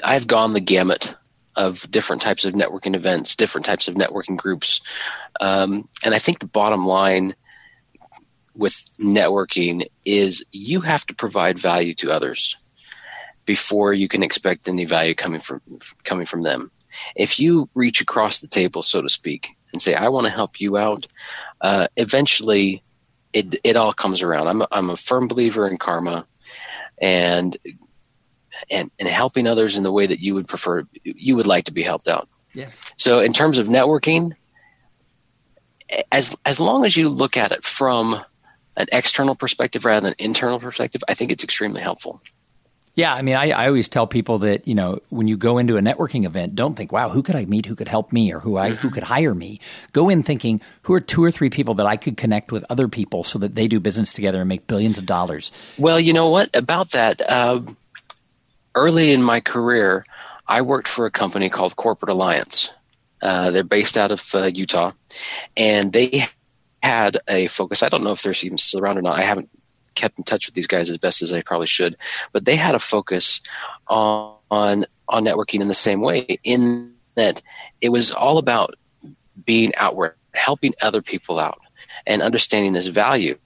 [0.03, 1.14] I've gone the gamut
[1.55, 4.81] of different types of networking events, different types of networking groups,
[5.40, 7.37] um, and I think the bottom line
[8.57, 12.57] with networking is you have to provide value to others
[13.44, 15.61] before you can expect any value coming from
[16.03, 16.72] coming from them.
[17.14, 20.61] If you reach across the table, so to speak, and say, "I want to help
[20.61, 21.07] you out,"
[21.61, 22.83] uh, eventually
[23.37, 24.49] it it all comes around.
[24.49, 26.27] I'm a, I'm a firm believer in karma,
[26.99, 27.57] and
[28.70, 31.72] and and helping others in the way that you would prefer, you would like to
[31.72, 32.29] be helped out.
[32.55, 32.70] Yeah.
[32.96, 34.33] So in terms of networking,
[36.11, 38.25] as as long as you look at it from
[38.79, 42.22] an external perspective rather than internal perspective, I think it's extremely helpful.
[42.96, 45.76] Yeah, I mean, I, I always tell people that you know when you go into
[45.76, 47.66] a networking event, don't think, "Wow, who could I meet?
[47.66, 48.32] Who could help me?
[48.32, 49.61] Or who I who could hire me?"
[49.92, 52.88] Go in thinking, "Who are two or three people that I could connect with other
[52.88, 56.30] people so that they do business together and make billions of dollars?" Well, you know
[56.30, 57.20] what about that?
[57.30, 57.61] Uh,
[58.74, 60.06] early in my career,
[60.48, 62.70] I worked for a company called Corporate Alliance.
[63.20, 64.92] Uh, they're based out of uh, Utah,
[65.54, 66.26] and they
[66.82, 67.82] had a focus.
[67.82, 69.18] I don't know if they're even still around or not.
[69.18, 69.50] I haven't
[69.96, 71.96] kept in touch with these guys as best as I probably should.
[72.32, 73.40] But they had a focus
[73.88, 77.42] on on, on networking in the same way, in that
[77.80, 78.74] it was all about
[79.44, 81.61] being outward, helping other people out,
[82.06, 83.38] and understanding this value.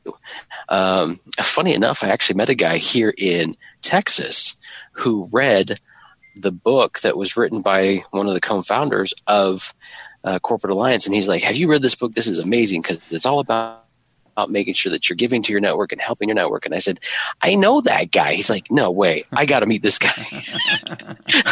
[0.68, 4.56] Um, funny enough, I actually met a guy here in Texas
[4.92, 5.80] who read
[6.36, 9.74] the book that was written by one of the co-founders of
[10.24, 12.12] uh, Corporate Alliance, and he's like, "Have you read this book?
[12.12, 13.84] This is amazing because it's all about."
[14.40, 16.64] About making sure that you're giving to your network and helping your network.
[16.64, 16.98] And I said,
[17.42, 18.32] I know that guy.
[18.34, 19.24] He's like, no way.
[19.32, 20.26] I got to meet this guy.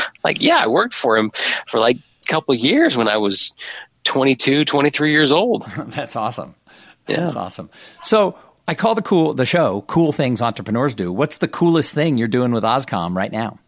[0.24, 1.30] like, yeah, I worked for him
[1.66, 3.52] for like a couple years when I was
[4.04, 5.66] 22, 23 years old.
[5.88, 6.54] That's awesome.
[7.06, 7.20] Yeah.
[7.20, 7.70] That's awesome.
[8.02, 12.18] So I call the cool the show "Cool Things Entrepreneurs Do." What's the coolest thing
[12.18, 13.58] you're doing with Ozcom right now?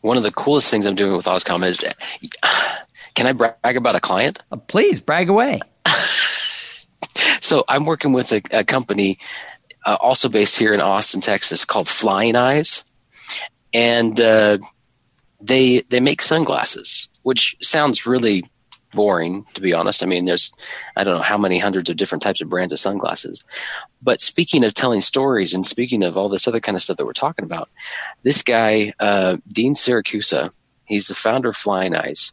[0.00, 1.78] One of the coolest things I'm doing with Ozcom is,
[3.14, 4.42] can I brag about a client?
[4.50, 5.60] Uh, please brag away.
[7.40, 9.18] so I'm working with a, a company
[9.86, 12.84] uh, also based here in Austin, Texas, called Flying Eyes,
[13.72, 14.58] and uh,
[15.40, 18.44] they they make sunglasses, which sounds really
[18.94, 20.02] boring to be honest.
[20.02, 20.52] I mean, there's
[20.96, 23.44] I don't know how many hundreds of different types of brands of sunglasses.
[24.02, 27.06] But speaking of telling stories and speaking of all this other kind of stuff that
[27.06, 27.68] we're talking about,
[28.22, 30.52] this guy uh, Dean Siracusa,
[30.84, 32.32] he's the founder of Flying Eyes.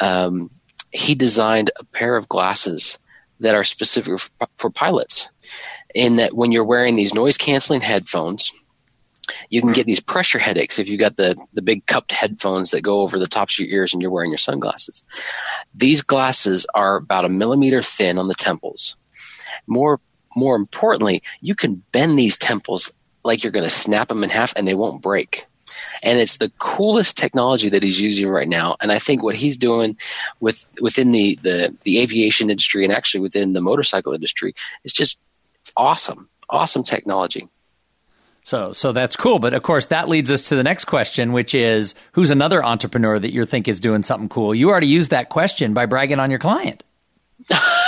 [0.00, 0.50] Um,
[0.90, 2.98] he designed a pair of glasses
[3.42, 5.30] that are specific for, for pilots.
[5.94, 8.50] In that, when you're wearing these noise canceling headphones,
[9.50, 12.80] you can get these pressure headaches if you've got the the big cupped headphones that
[12.80, 15.04] go over the tops of your ears and you're wearing your sunglasses.
[15.74, 18.96] These glasses are about a millimeter thin on the temples.
[19.66, 20.00] More
[20.34, 22.92] more importantly, you can bend these temples
[23.24, 25.46] like you're going to snap them in half and they won't break.
[26.02, 28.76] And it's the coolest technology that he's using right now.
[28.80, 29.96] And I think what he's doing
[30.40, 35.18] with within the the, the aviation industry and actually within the motorcycle industry is just
[35.76, 36.28] awesome.
[36.50, 37.48] Awesome technology.
[38.44, 39.38] So, so that's cool.
[39.38, 43.18] But of course, that leads us to the next question, which is who's another entrepreneur
[43.18, 44.54] that you think is doing something cool?
[44.54, 46.82] You already used that question by bragging on your client.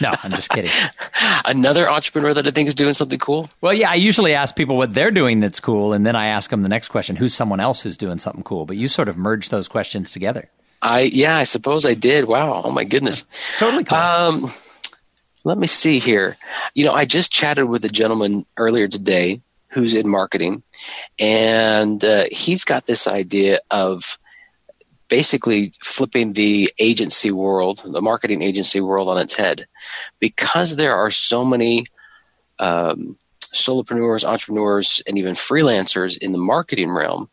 [0.00, 0.70] no, I'm just kidding.
[1.44, 3.48] Another entrepreneur that I think is doing something cool?
[3.60, 6.50] Well, yeah, I usually ask people what they're doing that's cool, and then I ask
[6.50, 8.66] them the next question who's someone else who's doing something cool?
[8.66, 10.50] But you sort of merged those questions together.
[10.82, 12.26] I, yeah, I suppose I did.
[12.26, 12.62] Wow.
[12.64, 13.22] Oh, my goodness.
[13.30, 13.96] It's totally cool.
[13.96, 14.52] Um,
[15.44, 16.36] let me see here.
[16.74, 20.62] You know, I just chatted with a gentleman earlier today who's in marketing,
[21.18, 24.18] and uh, he's got this idea of
[25.20, 29.68] basically flipping the agency world, the marketing agency world, on its head,
[30.18, 31.86] because there are so many
[32.58, 33.16] um,
[33.54, 37.30] solopreneurs, entrepreneurs, and even freelancers in the marketing realm.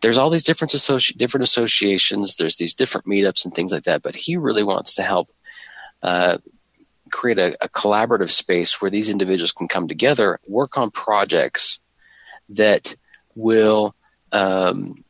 [0.00, 2.36] There's all these different associ- different associations.
[2.36, 4.00] There's these different meetups and things like that.
[4.00, 5.28] But he really wants to help
[6.02, 6.38] uh,
[7.12, 11.80] create a, a collaborative space where these individuals can come together, work on projects
[12.48, 12.96] that
[13.34, 13.94] will
[14.32, 15.04] um,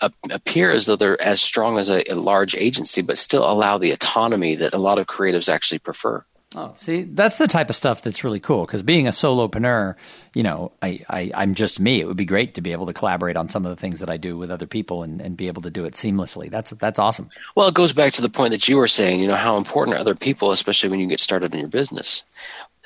[0.00, 3.92] appear as though they're as strong as a, a, large agency, but still allow the
[3.92, 6.24] autonomy that a lot of creatives actually prefer.
[6.54, 9.94] Oh, see, that's the type of stuff that's really cool because being a solopreneur,
[10.32, 12.00] you know, I, I, I'm just me.
[12.00, 14.08] It would be great to be able to collaborate on some of the things that
[14.08, 16.48] I do with other people and, and be able to do it seamlessly.
[16.48, 17.30] That's that's awesome.
[17.56, 19.96] Well, it goes back to the point that you were saying, you know, how important
[19.96, 22.22] are other people, especially when you get started in your business.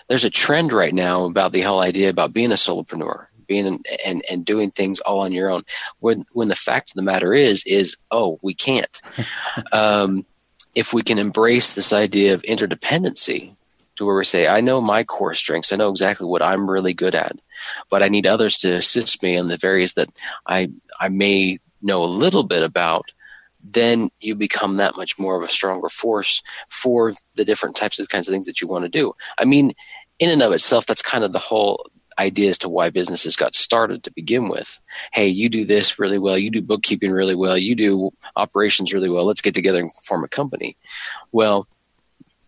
[0.09, 4.25] There's a trend right now about the whole idea about being a solopreneur being and
[4.31, 5.65] and doing things all on your own.
[5.99, 9.03] When when the fact of the matter is is oh we can't.
[9.73, 10.25] um,
[10.77, 13.57] if we can embrace this idea of interdependency,
[13.97, 16.95] to where we say I know my core strengths, I know exactly what I'm really
[16.95, 17.37] good at,
[17.91, 20.09] but I need others to assist me in the areas that
[20.47, 23.11] I I may know a little bit about
[23.63, 28.09] then you become that much more of a stronger force for the different types of
[28.09, 29.13] kinds of things that you want to do.
[29.37, 29.73] I mean,
[30.19, 31.87] in and of itself, that's kind of the whole
[32.21, 34.81] idea as to why businesses got started to begin with.
[35.13, 36.39] Hey, you do this really well.
[36.39, 37.57] You do bookkeeping really well.
[37.57, 39.25] You do operations really well.
[39.25, 40.77] Let's get together and form a company.
[41.33, 41.67] Well,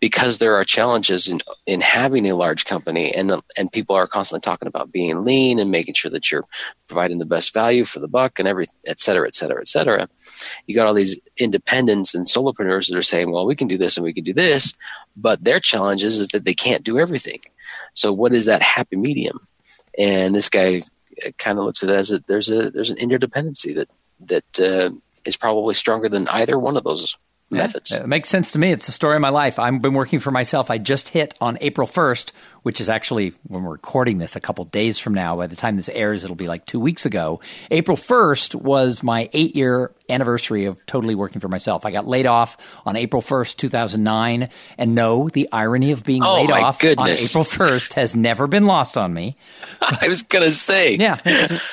[0.03, 4.45] because there are challenges in in having a large company and and people are constantly
[4.45, 6.45] talking about being lean and making sure that you're
[6.89, 10.09] providing the best value for the buck and every et cetera et cetera et cetera
[10.67, 13.97] you got all these independents and solopreneurs that are saying well we can do this
[13.97, 14.75] and we can do this
[15.17, 17.41] but their challenge is, is that they can't do everything
[17.95, 19.39] so what is that happy medium
[19.99, 20.83] and this guy
[21.25, 24.61] uh, kind of looks at it as a, there's a there's an interdependency that that
[24.61, 24.91] uh,
[25.25, 27.17] is probably stronger than either one of those
[27.51, 27.93] methods.
[27.93, 28.73] it makes sense to me.
[28.73, 29.59] It's the story of my life.
[29.59, 30.71] I've been working for myself.
[30.71, 34.65] I just hit on April 1st which is actually when we're recording this a couple
[34.65, 35.37] days from now.
[35.37, 37.41] By the time this airs, it'll be like two weeks ago.
[37.71, 41.85] April 1st was my eight year anniversary of totally working for myself.
[41.85, 44.49] I got laid off on April 1st, 2009.
[44.79, 47.35] And no, the irony of being oh, laid off goodness.
[47.35, 49.37] on April 1st has never been lost on me.
[49.81, 50.97] I was going to say.
[50.97, 51.19] Yeah.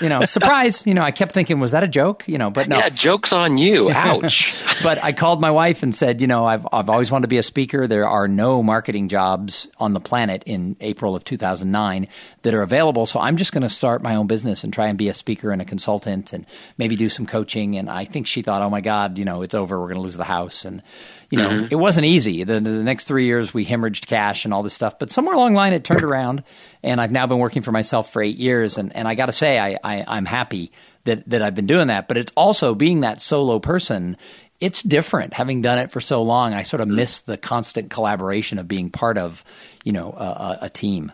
[0.01, 0.85] you know, surprise.
[0.87, 2.23] You know, I kept thinking, was that a joke?
[2.27, 2.77] You know, but no.
[2.77, 3.91] Yeah, joke's on you.
[3.99, 4.63] Ouch.
[4.83, 7.37] but I called my wife and said, you know, I've, I've always wanted to be
[7.37, 7.87] a speaker.
[7.87, 12.07] There are no marketing jobs on the planet in April of 2009
[12.41, 13.05] that are available.
[13.05, 15.51] So I'm just going to start my own business and try and be a speaker
[15.51, 16.45] and a consultant and
[16.77, 17.77] maybe do some coaching.
[17.77, 19.79] And I think she thought, oh my God, you know, it's over.
[19.79, 20.65] We're going to lose the house.
[20.65, 20.81] And,
[21.29, 21.67] you know, mm-hmm.
[21.71, 22.43] it wasn't easy.
[22.43, 24.99] The, the, next three years, we hemorrhaged cash and all this stuff.
[24.99, 26.43] But somewhere along the line, it turned around.
[26.83, 28.77] And I've now been working for myself for eight years.
[28.77, 30.71] And, and I got to say, I, I, I'm happy
[31.05, 32.07] that, that I've been doing that.
[32.07, 34.17] But it's also being that solo person
[34.59, 36.53] it's different having done it for so long.
[36.53, 39.43] I sort of miss the constant collaboration of being part of,
[39.83, 41.11] you know, a, a, team.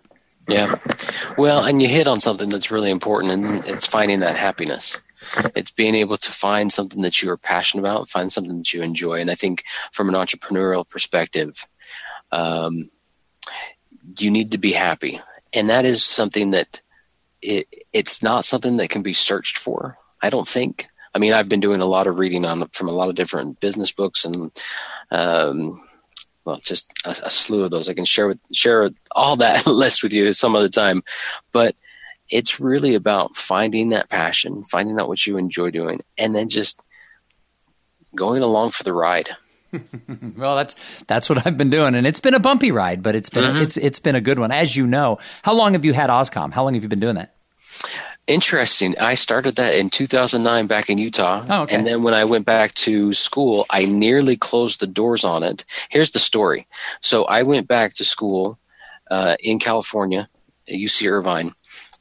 [0.48, 0.80] Yeah.
[1.38, 5.00] Well, and you hit on something that's really important, and it's finding that happiness.
[5.56, 8.82] It's being able to find something that you are passionate about, find something that you
[8.82, 9.22] enjoy.
[9.22, 11.66] And I think from an entrepreneurial perspective,
[12.32, 12.92] um,
[14.20, 15.20] you need to be happy.
[15.54, 16.82] And that is something that
[17.42, 20.90] it, it's not something that can be searched for, I don't think.
[21.16, 23.62] I mean, I've been doing a lot of reading on from a lot of different
[23.62, 24.52] business books and,
[25.12, 25.82] um,
[26.44, 27.88] well, just a, a, slew of those.
[27.88, 31.04] I can share with share all that list with you some other time,
[31.54, 31.76] but
[32.30, 36.82] it's really about finding that passion, finding out what you enjoy doing, and then just
[38.14, 39.30] going along for the ride.
[40.38, 40.76] well, that's
[41.08, 43.62] that's what I've been doing, and it's been a bumpy ride, but it's been mm-hmm.
[43.62, 45.18] it's it's been a good one, as you know.
[45.44, 46.52] How long have you had OzComm?
[46.52, 47.36] How long have you been doing that?
[48.28, 48.98] Interesting.
[48.98, 51.46] I started that in 2009 back in Utah.
[51.48, 51.76] Oh, okay.
[51.76, 55.64] And then when I went back to school, I nearly closed the doors on it.
[55.90, 56.68] Here's the story.
[57.02, 58.58] So I went back to school
[59.12, 60.28] uh, in California,
[60.68, 61.54] UC Irvine,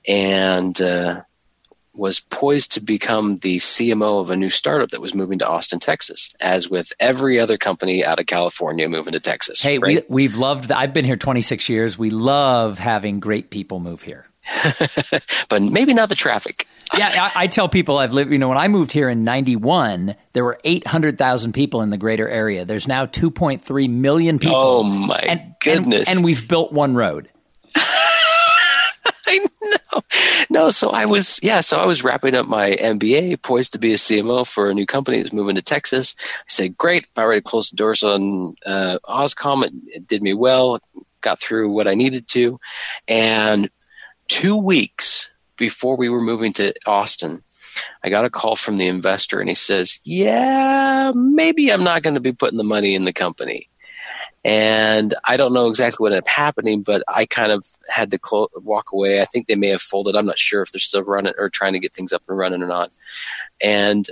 [0.09, 1.23] and uh,
[1.93, 5.79] was poised to become the CMO of a new startup that was moving to Austin,
[5.79, 9.61] Texas, as with every other company out of California moving to Texas.
[9.63, 10.09] Hey, right?
[10.09, 11.99] we, we've loved, I've been here 26 years.
[11.99, 14.27] We love having great people move here.
[15.49, 16.67] but maybe not the traffic.
[16.99, 20.15] yeah, I, I, tell people I've lived, you know, when I moved here in 91,
[20.33, 22.65] there were 800,000 people in the greater area.
[22.65, 24.57] There's now 2.3 million people.
[24.57, 26.09] Oh, my and, goodness.
[26.09, 27.31] And, and we've built one road.
[29.27, 30.01] I know.
[30.51, 33.95] No, so I was, yeah, so I was wrapping up my MBA, poised to be
[33.95, 36.15] a CMO for a new company that's moving to Texas.
[36.21, 39.65] I said, great, I already closed the doors on uh, OzComm.
[39.65, 40.81] It, it did me well,
[41.23, 42.61] got through what I needed to.
[43.09, 43.71] And
[44.29, 47.43] two weeks before we were moving to Austin,
[48.03, 52.15] I got a call from the investor and he says, Yeah, maybe I'm not going
[52.15, 53.69] to be putting the money in the company.
[54.45, 58.19] And I don't know exactly what ended up happening, but I kind of had to
[58.19, 59.23] clo- walk away.
[59.23, 60.17] I think they may have folded.
[60.17, 62.63] I'm not sure if they're still running or trying to get things up and running
[62.63, 62.91] or not.
[63.63, 64.07] And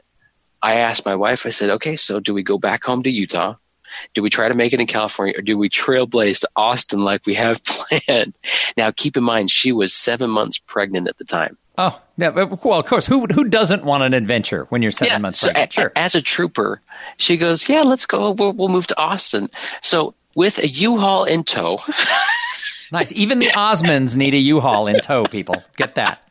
[0.63, 3.57] I asked my wife, I said, okay, so do we go back home to Utah?
[4.15, 7.27] Do we try to make it in California or do we trailblaze to Austin like
[7.27, 8.39] we have planned?
[8.77, 11.59] Now, keep in mind, she was seven months pregnant at the time.
[11.79, 12.29] Oh, yeah.
[12.29, 13.07] Well, of course.
[13.07, 15.73] Who who doesn't want an adventure when you're seven yeah, months so pregnant?
[15.73, 15.93] Sure.
[15.97, 16.83] As a trooper,
[17.17, 18.31] she goes, "Yeah, let's go.
[18.33, 19.49] We'll, we'll move to Austin."
[19.81, 21.81] So with a U-Haul in tow.
[22.93, 23.13] nice.
[23.13, 25.25] Even the Osmonds need a U-Haul in tow.
[25.25, 26.23] People get that.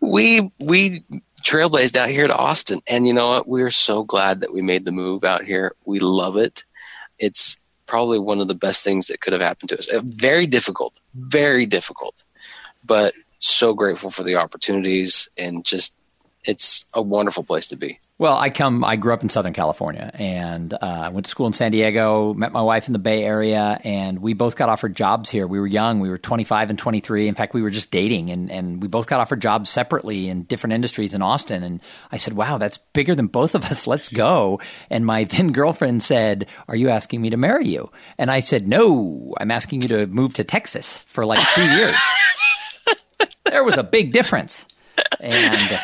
[0.00, 1.04] We we
[1.44, 3.46] trailblazed out here to Austin, and you know what?
[3.48, 5.74] We're so glad that we made the move out here.
[5.84, 6.64] We love it.
[7.18, 9.88] It's probably one of the best things that could have happened to us.
[9.88, 12.24] Uh, very difficult, very difficult,
[12.84, 15.94] but so grateful for the opportunities and just
[16.44, 17.98] it's a wonderful place to be.
[18.16, 18.84] Well, I come.
[18.84, 22.32] I grew up in Southern California, and uh, went to school in San Diego.
[22.32, 25.48] Met my wife in the Bay Area, and we both got offered jobs here.
[25.48, 25.98] We were young.
[25.98, 27.26] We were 25 and 23.
[27.26, 30.44] In fact, we were just dating, and and we both got offered jobs separately in
[30.44, 31.64] different industries in Austin.
[31.64, 31.80] And
[32.12, 33.86] I said, "Wow, that's bigger than both of us.
[33.86, 38.30] Let's go." And my then girlfriend said, "Are you asking me to marry you?" And
[38.30, 41.96] I said, "No, I'm asking you to move to Texas for like two years."
[43.46, 44.66] there was a big difference,
[45.18, 45.80] and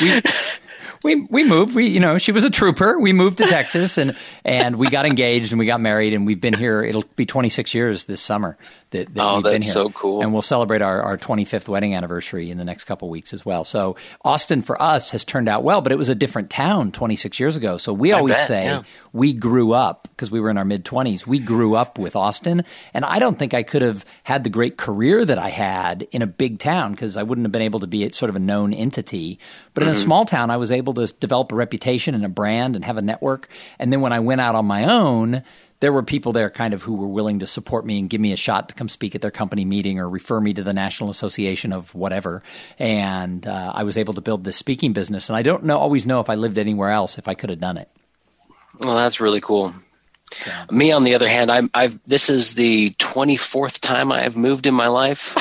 [0.00, 0.20] we
[1.04, 1.74] we we moved.
[1.74, 2.98] We you know she was a trooper.
[2.98, 6.40] We moved to Texas and and we got engaged and we got married and we've
[6.40, 6.82] been here.
[6.82, 8.56] It'll be 26 years this summer
[8.90, 9.72] that, that oh, we've been here.
[9.72, 10.22] so cool.
[10.22, 13.64] And we'll celebrate our, our 25th wedding anniversary in the next couple weeks as well.
[13.64, 17.38] So Austin for us has turned out well, but it was a different town 26
[17.38, 17.76] years ago.
[17.76, 18.82] So we always bet, say yeah.
[19.12, 21.26] we grew up because we were in our mid 20s.
[21.26, 24.78] We grew up with Austin, and I don't think I could have had the great
[24.78, 27.86] career that I had in a big town because I wouldn't have been able to
[27.86, 29.38] be sort of a known entity.
[29.74, 29.88] But mm-hmm.
[29.88, 30.04] in a mm-hmm.
[30.04, 33.02] small town, I was able to develop a reputation and a brand and have a
[33.02, 33.48] network.
[33.78, 35.42] And then when I went out on my own
[35.80, 38.32] there were people there kind of who were willing to support me and give me
[38.32, 41.10] a shot to come speak at their company meeting or refer me to the National
[41.10, 42.42] Association of whatever.
[42.78, 45.28] And uh, I was able to build this speaking business.
[45.28, 47.60] And I don't know always know if I lived anywhere else if I could have
[47.60, 47.88] done it.
[48.80, 49.74] Well, that's really cool.
[50.70, 54.66] Me, on the other hand, I'm, I've this is the 24th time I have moved
[54.66, 55.34] in my life.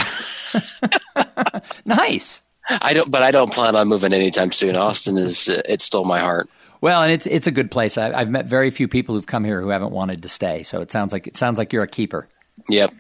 [1.86, 2.42] nice.
[2.70, 4.76] I don't, but I don't plan on moving anytime soon.
[4.76, 6.50] Austin is uh, it stole my heart.
[6.82, 7.98] Well, and it's it's a good place.
[7.98, 10.64] I, have met very few people who've come here who haven't wanted to stay.
[10.64, 12.28] So it sounds like it sounds like you're a keeper.
[12.70, 12.94] Yep.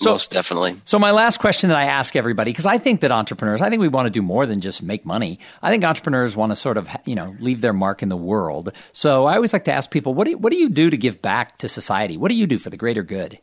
[0.00, 0.80] So, most definitely.
[0.84, 3.80] So my last question that I ask everybody, because I think that entrepreneurs, I think
[3.80, 5.40] we want to do more than just make money.
[5.60, 8.72] I think entrepreneurs want to sort of, you know, leave their mark in the world.
[8.92, 10.96] So I always like to ask people, what do you, what do you do to
[10.96, 12.16] give back to society?
[12.16, 13.40] What do you do for the greater good?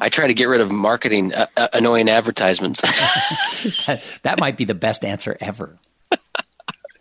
[0.00, 2.80] I try to get rid of marketing uh, uh, annoying advertisements.
[3.86, 5.78] that, that might be the best answer ever.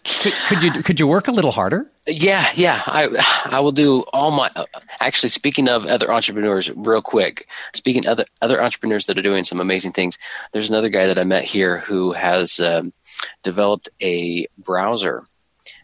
[0.05, 1.89] Could, could, you could you work a little harder?
[2.05, 2.81] Yeah, yeah.
[2.85, 4.51] I I will do all my.
[4.99, 7.47] Actually, speaking of other entrepreneurs, real quick.
[7.73, 10.19] Speaking of other other entrepreneurs that are doing some amazing things.
[10.51, 12.93] There's another guy that I met here who has um,
[13.41, 15.25] developed a browser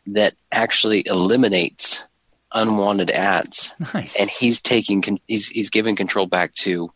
[0.06, 2.06] that actually eliminates
[2.54, 3.74] unwanted ads.
[3.94, 4.16] Nice.
[4.16, 6.92] And he's taking he's he's giving control back to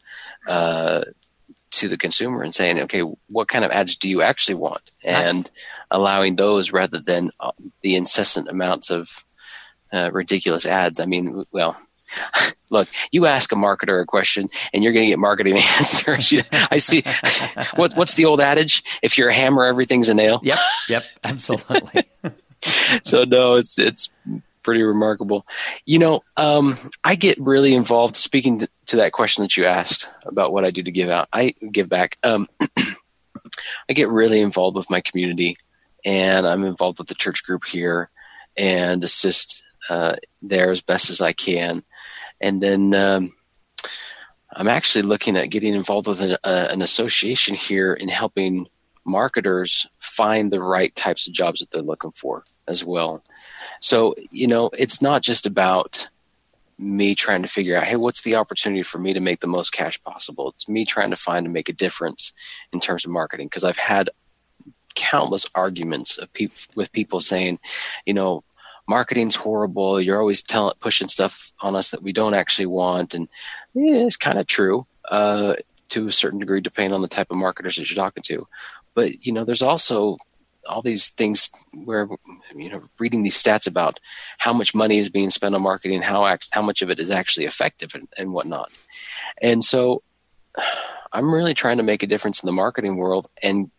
[0.47, 1.05] uh,
[1.79, 4.91] to the consumer and saying, okay, what kind of ads do you actually want?
[5.03, 5.51] And nice.
[5.91, 7.51] allowing those rather than uh,
[7.81, 9.25] the incessant amounts of
[9.93, 10.99] uh, ridiculous ads.
[10.99, 11.77] I mean, well,
[12.69, 16.33] look, you ask a marketer a question and you're going to get marketing answers.
[16.71, 17.03] I see.
[17.75, 18.83] what, what's the old adage?
[19.01, 20.39] If you're a hammer, everything's a nail.
[20.43, 20.59] Yep.
[20.89, 21.03] Yep.
[21.23, 22.03] Absolutely.
[23.03, 24.09] so no, it's, it's
[24.65, 25.45] pretty remarkable.
[25.85, 28.15] You know, um, I get really involved.
[28.15, 31.29] Speaking to, to, that question that you asked about what I do to give out,
[31.31, 32.17] I give back.
[32.23, 35.55] Um, I get really involved with my community,
[36.03, 38.09] and I'm involved with the church group here,
[38.57, 41.83] and assist uh, there as best as I can.
[42.41, 43.35] And then um,
[44.51, 48.67] I'm actually looking at getting involved with an, uh, an association here in helping
[49.05, 53.23] marketers find the right types of jobs that they're looking for as well.
[53.79, 56.09] So, you know, it's not just about
[56.77, 59.71] me trying to figure out, hey, what's the opportunity for me to make the most
[59.71, 60.49] cash possible?
[60.49, 62.33] It's me trying to find and make a difference
[62.73, 64.09] in terms of marketing because I've had
[64.95, 67.59] countless arguments pe- with people saying,
[68.05, 68.43] you know,
[68.87, 70.01] marketing's horrible.
[70.01, 73.27] You're always telling, pushing stuff on us that we don't actually want, and
[73.73, 75.55] yeah, it's kind of true uh,
[75.89, 78.47] to a certain degree, depending on the type of marketers that you're talking to.
[78.93, 80.17] But you know, there's also
[80.67, 82.07] all these things where
[82.55, 83.99] you know reading these stats about
[84.37, 87.11] how much money is being spent on marketing how act, how much of it is
[87.11, 88.71] actually effective and, and whatnot.
[89.41, 90.03] And so
[91.11, 93.71] i'm really trying to make a difference in the marketing world and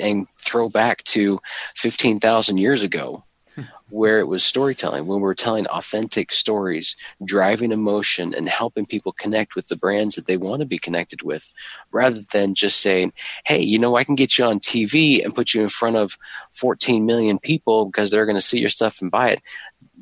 [0.00, 1.40] and throw back to
[1.76, 3.24] 15,000 years ago
[3.90, 9.12] where it was storytelling, when we were telling authentic stories, driving emotion, and helping people
[9.12, 11.52] connect with the brands that they want to be connected with,
[11.92, 13.12] rather than just saying,
[13.46, 16.18] hey, you know, I can get you on TV and put you in front of
[16.52, 19.42] 14 million people because they're going to see your stuff and buy it.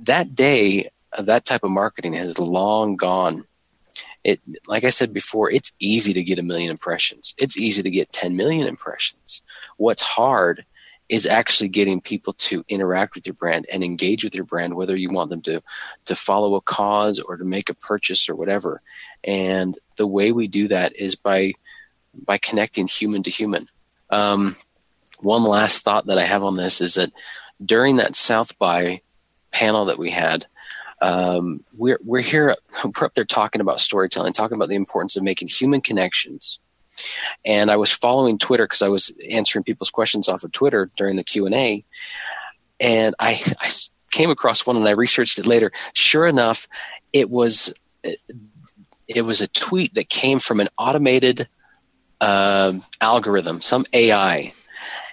[0.02, 3.44] That day of that type of marketing has long gone.
[4.24, 7.34] It, like I said before, it's easy to get a million impressions.
[7.38, 9.42] It's easy to get 10 million impressions.
[9.76, 10.64] What's hard
[11.12, 14.96] is actually getting people to interact with your brand and engage with your brand, whether
[14.96, 15.62] you want them to
[16.06, 18.80] to follow a cause or to make a purchase or whatever.
[19.22, 21.52] And the way we do that is by
[22.14, 23.68] by connecting human to human.
[24.08, 24.56] Um,
[25.20, 27.12] one last thought that I have on this is that
[27.62, 29.02] during that South by
[29.50, 30.46] panel that we had,
[31.02, 35.22] um, we're we're here we're up there talking about storytelling, talking about the importance of
[35.22, 36.58] making human connections
[37.44, 41.16] and I was following Twitter because I was answering people's questions off of Twitter during
[41.16, 41.84] the Q and A,
[42.80, 43.70] and I, I
[44.12, 45.72] came across one and I researched it later.
[45.94, 46.68] Sure enough,
[47.12, 47.72] it was
[49.08, 51.48] it was a tweet that came from an automated
[52.20, 54.52] uh, algorithm, some AI,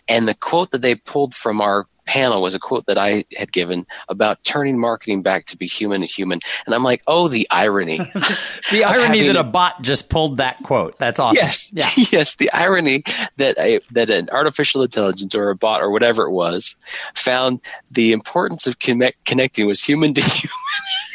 [0.07, 3.51] and the quote that they pulled from our panel was a quote that I had
[3.51, 6.39] given about turning marketing back to be human to human.
[6.65, 7.97] And I'm like, oh, the irony.
[8.71, 10.97] the irony that a bot just pulled that quote.
[10.97, 11.37] That's awesome.
[11.39, 11.71] Yes.
[11.71, 11.89] Yeah.
[12.11, 12.35] Yes.
[12.37, 13.03] The irony
[13.37, 16.75] that a, that an artificial intelligence or a bot or whatever it was
[17.13, 20.55] found the importance of connect, connecting was human to human.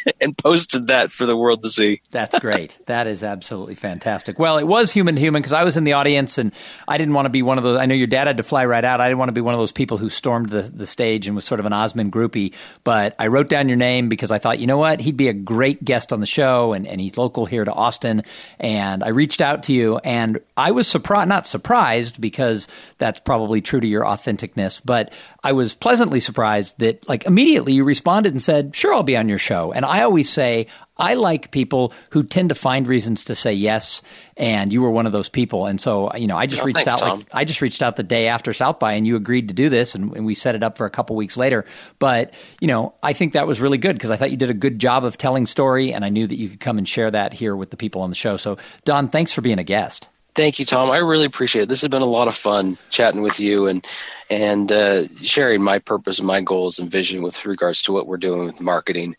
[0.20, 2.00] and posted that for the world to see.
[2.10, 2.76] That's great.
[2.86, 4.38] That is absolutely fantastic.
[4.38, 6.52] Well, it was human to human because I was in the audience and
[6.86, 7.78] I didn't want to be one of those.
[7.78, 9.00] I know your dad had to fly right out.
[9.00, 11.34] I didn't want to be one of those people who stormed the, the stage and
[11.34, 12.52] was sort of an Osmond groupie.
[12.84, 15.00] But I wrote down your name because I thought, you know what?
[15.00, 18.22] He'd be a great guest on the show and, and he's local here to Austin.
[18.60, 23.60] And I reached out to you and I was surprised, not surprised because that's probably
[23.60, 25.12] true to your authenticness, but
[25.44, 29.28] I was pleasantly surprised that like immediately you responded and said, sure, I'll be on
[29.28, 29.72] your show.
[29.72, 34.00] And I always say I like people who tend to find reasons to say yes,
[34.36, 35.66] and you were one of those people.
[35.66, 36.98] And so, you know, I just Oh, reached thanks, out.
[37.00, 37.18] Tom.
[37.18, 39.68] Like, I just reached out the day after South by, and you agreed to do
[39.68, 41.64] this, and, and we set it up for a couple weeks later.
[41.98, 44.54] But you know, I think that was really good because I thought you did a
[44.54, 47.34] good job of telling story, and I knew that you could come and share that
[47.34, 48.36] here with the people on the show.
[48.38, 50.08] So, Don, thanks for being a guest.
[50.34, 50.90] Thank you, Tom.
[50.90, 51.68] I really appreciate it.
[51.68, 53.86] This has been a lot of fun chatting with you and
[54.28, 58.16] and uh, sharing my purpose and my goals and vision with regards to what we're
[58.16, 59.14] doing with marketing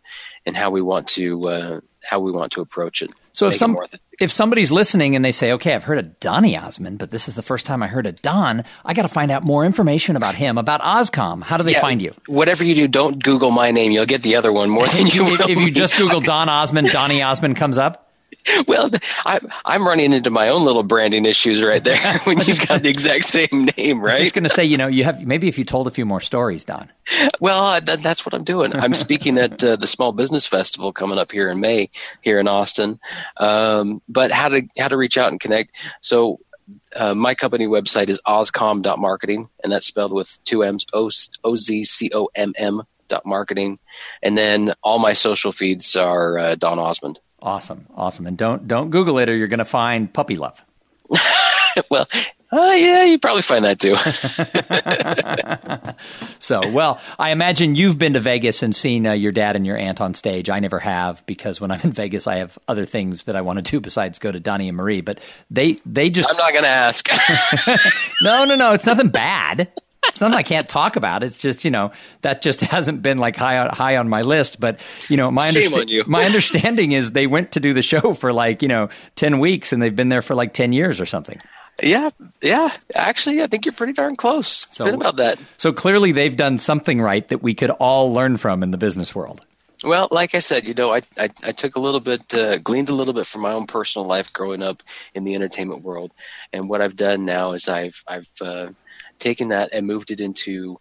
[0.45, 3.11] and how we want to uh, how we want to approach it.
[3.31, 3.77] So if some
[4.19, 7.35] if somebody's listening and they say, "Okay, I've heard of Donny Osmond, but this is
[7.35, 8.63] the first time I heard of Don.
[8.83, 11.43] I got to find out more information about him, about OzComm.
[11.43, 13.91] How do they Yeah, find you?" Whatever you do, don't Google my name.
[13.91, 16.89] You'll get the other one more than you if, if you just Google Don Osmond,
[16.89, 18.04] Donny Osmond comes up.
[18.67, 18.89] well,
[19.25, 22.89] I, I'm running into my own little branding issues right there when you've got the
[22.89, 24.13] exact same name, right?
[24.13, 24.21] I'm right?
[24.21, 26.21] just going to say, you know, you have maybe if you told a few more
[26.21, 26.89] stories, Don.
[27.39, 28.73] Well, uh, that, that's what I'm doing.
[28.73, 31.89] I'm speaking at uh, the Small Business Festival coming up here in May
[32.21, 32.99] here in Austin.
[33.37, 35.75] Um, but how to how to reach out and connect?
[36.01, 36.39] So
[36.95, 41.09] uh, my company website is ozcomm.marketing, and that's spelled with two M's, O
[41.55, 43.79] Z C O M M dot marketing.
[44.23, 47.19] And then all my social feeds are uh, Don Osmond.
[47.45, 50.65] Awesome, awesome, and don't don't Google it or you're going to find puppy love.
[51.91, 52.07] well,
[52.51, 53.95] uh, yeah, you probably find that too.
[56.39, 59.77] So, well, I imagine you've been to Vegas and seen uh, your dad and your
[59.77, 60.47] aunt on stage.
[60.47, 63.57] I never have because when I'm in Vegas, I have other things that I want
[63.57, 65.01] to do besides go to Donny and Marie.
[65.01, 65.19] But
[65.49, 67.09] they they just I'm not going to ask.
[68.21, 68.73] no no no.
[68.73, 69.71] It's nothing bad.
[70.15, 71.23] It's nothing I can't talk about.
[71.23, 71.91] It's just you know
[72.21, 74.61] that just hasn't been like high on, high on my list.
[74.61, 76.05] But you know my understa- you.
[76.07, 79.73] my understanding is they went to do the show for like you know ten weeks
[79.73, 81.37] and they've been there for like ten years or something.
[81.83, 82.11] yeah,
[82.41, 82.71] yeah.
[82.95, 84.67] Actually, I think you're pretty darn close.
[84.67, 85.37] It's So- been about that.
[85.57, 89.13] So clearly they've done something right that we could all learn from in the business
[89.13, 89.45] world.
[89.83, 92.87] Well, like I said, you know, I, I, I took a little bit, uh, gleaned
[92.87, 94.81] a little bit from my own personal life growing up
[95.13, 96.11] in the entertainment world,
[96.53, 98.67] and what I've done now is I've I've uh,
[99.19, 100.79] taken that and moved it into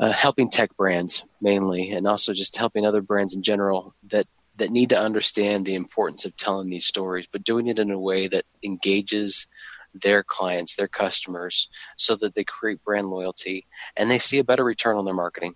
[0.00, 4.26] uh, helping tech brands mainly, and also just helping other brands in general that
[4.58, 7.98] that need to understand the importance of telling these stories, but doing it in a
[7.98, 9.46] way that engages
[9.94, 13.66] their clients, their customers, so that they create brand loyalty
[13.96, 15.54] and they see a better return on their marketing.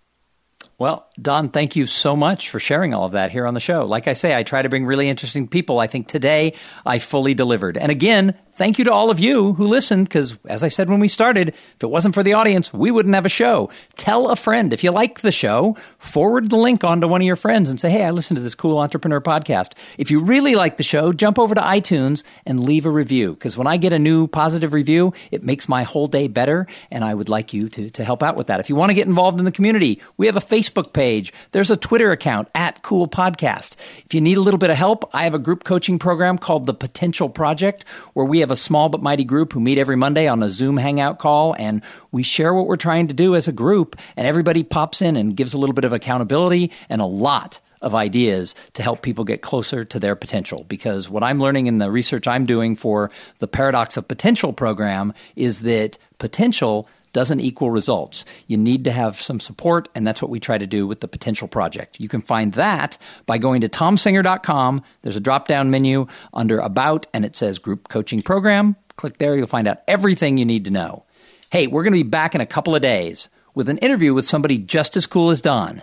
[0.78, 3.84] Well, Don, thank you so much for sharing all of that here on the show.
[3.84, 5.78] Like I say, I try to bring really interesting people.
[5.78, 6.54] I think today
[6.86, 7.76] I fully delivered.
[7.76, 11.00] And again, thank you to all of you who listened, because as I said when
[11.00, 13.70] we started, if it wasn't for the audience, we wouldn't have a show.
[13.96, 14.72] Tell a friend.
[14.72, 17.80] If you like the show, forward the link on to one of your friends and
[17.80, 19.72] say, hey, I listened to this cool entrepreneur podcast.
[19.98, 23.56] If you really like the show, jump over to iTunes and leave a review, because
[23.56, 26.66] when I get a new positive review, it makes my whole day better.
[26.90, 28.60] And I would like you to, to help out with that.
[28.60, 31.32] If you want to get involved in the community, we have a Facebook page.
[31.52, 33.76] There's a Twitter account at Cool Podcast.
[34.04, 36.66] If you need a little bit of help, I have a group coaching program called
[36.66, 40.28] the Potential Project, where we have a small but mighty group who meet every Monday
[40.28, 43.52] on a Zoom hangout call, and we share what we're trying to do as a
[43.52, 47.60] group, and everybody pops in and gives a little bit of accountability and a lot
[47.80, 50.64] of ideas to help people get closer to their potential.
[50.68, 55.12] Because what I'm learning in the research I'm doing for the Paradox of Potential program
[55.34, 58.24] is that potential doesn't equal results.
[58.46, 61.08] You need to have some support, and that's what we try to do with the
[61.08, 62.00] Potential Project.
[62.00, 64.82] You can find that by going to tomsinger.com.
[65.02, 68.76] There's a drop down menu under About, and it says Group Coaching Program.
[68.96, 71.04] Click there, you'll find out everything you need to know.
[71.50, 74.26] Hey, we're going to be back in a couple of days with an interview with
[74.26, 75.82] somebody just as cool as Don.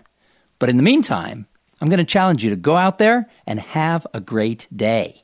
[0.57, 1.47] But in the meantime,
[1.81, 5.23] I'm going to challenge you to go out there and have a great day.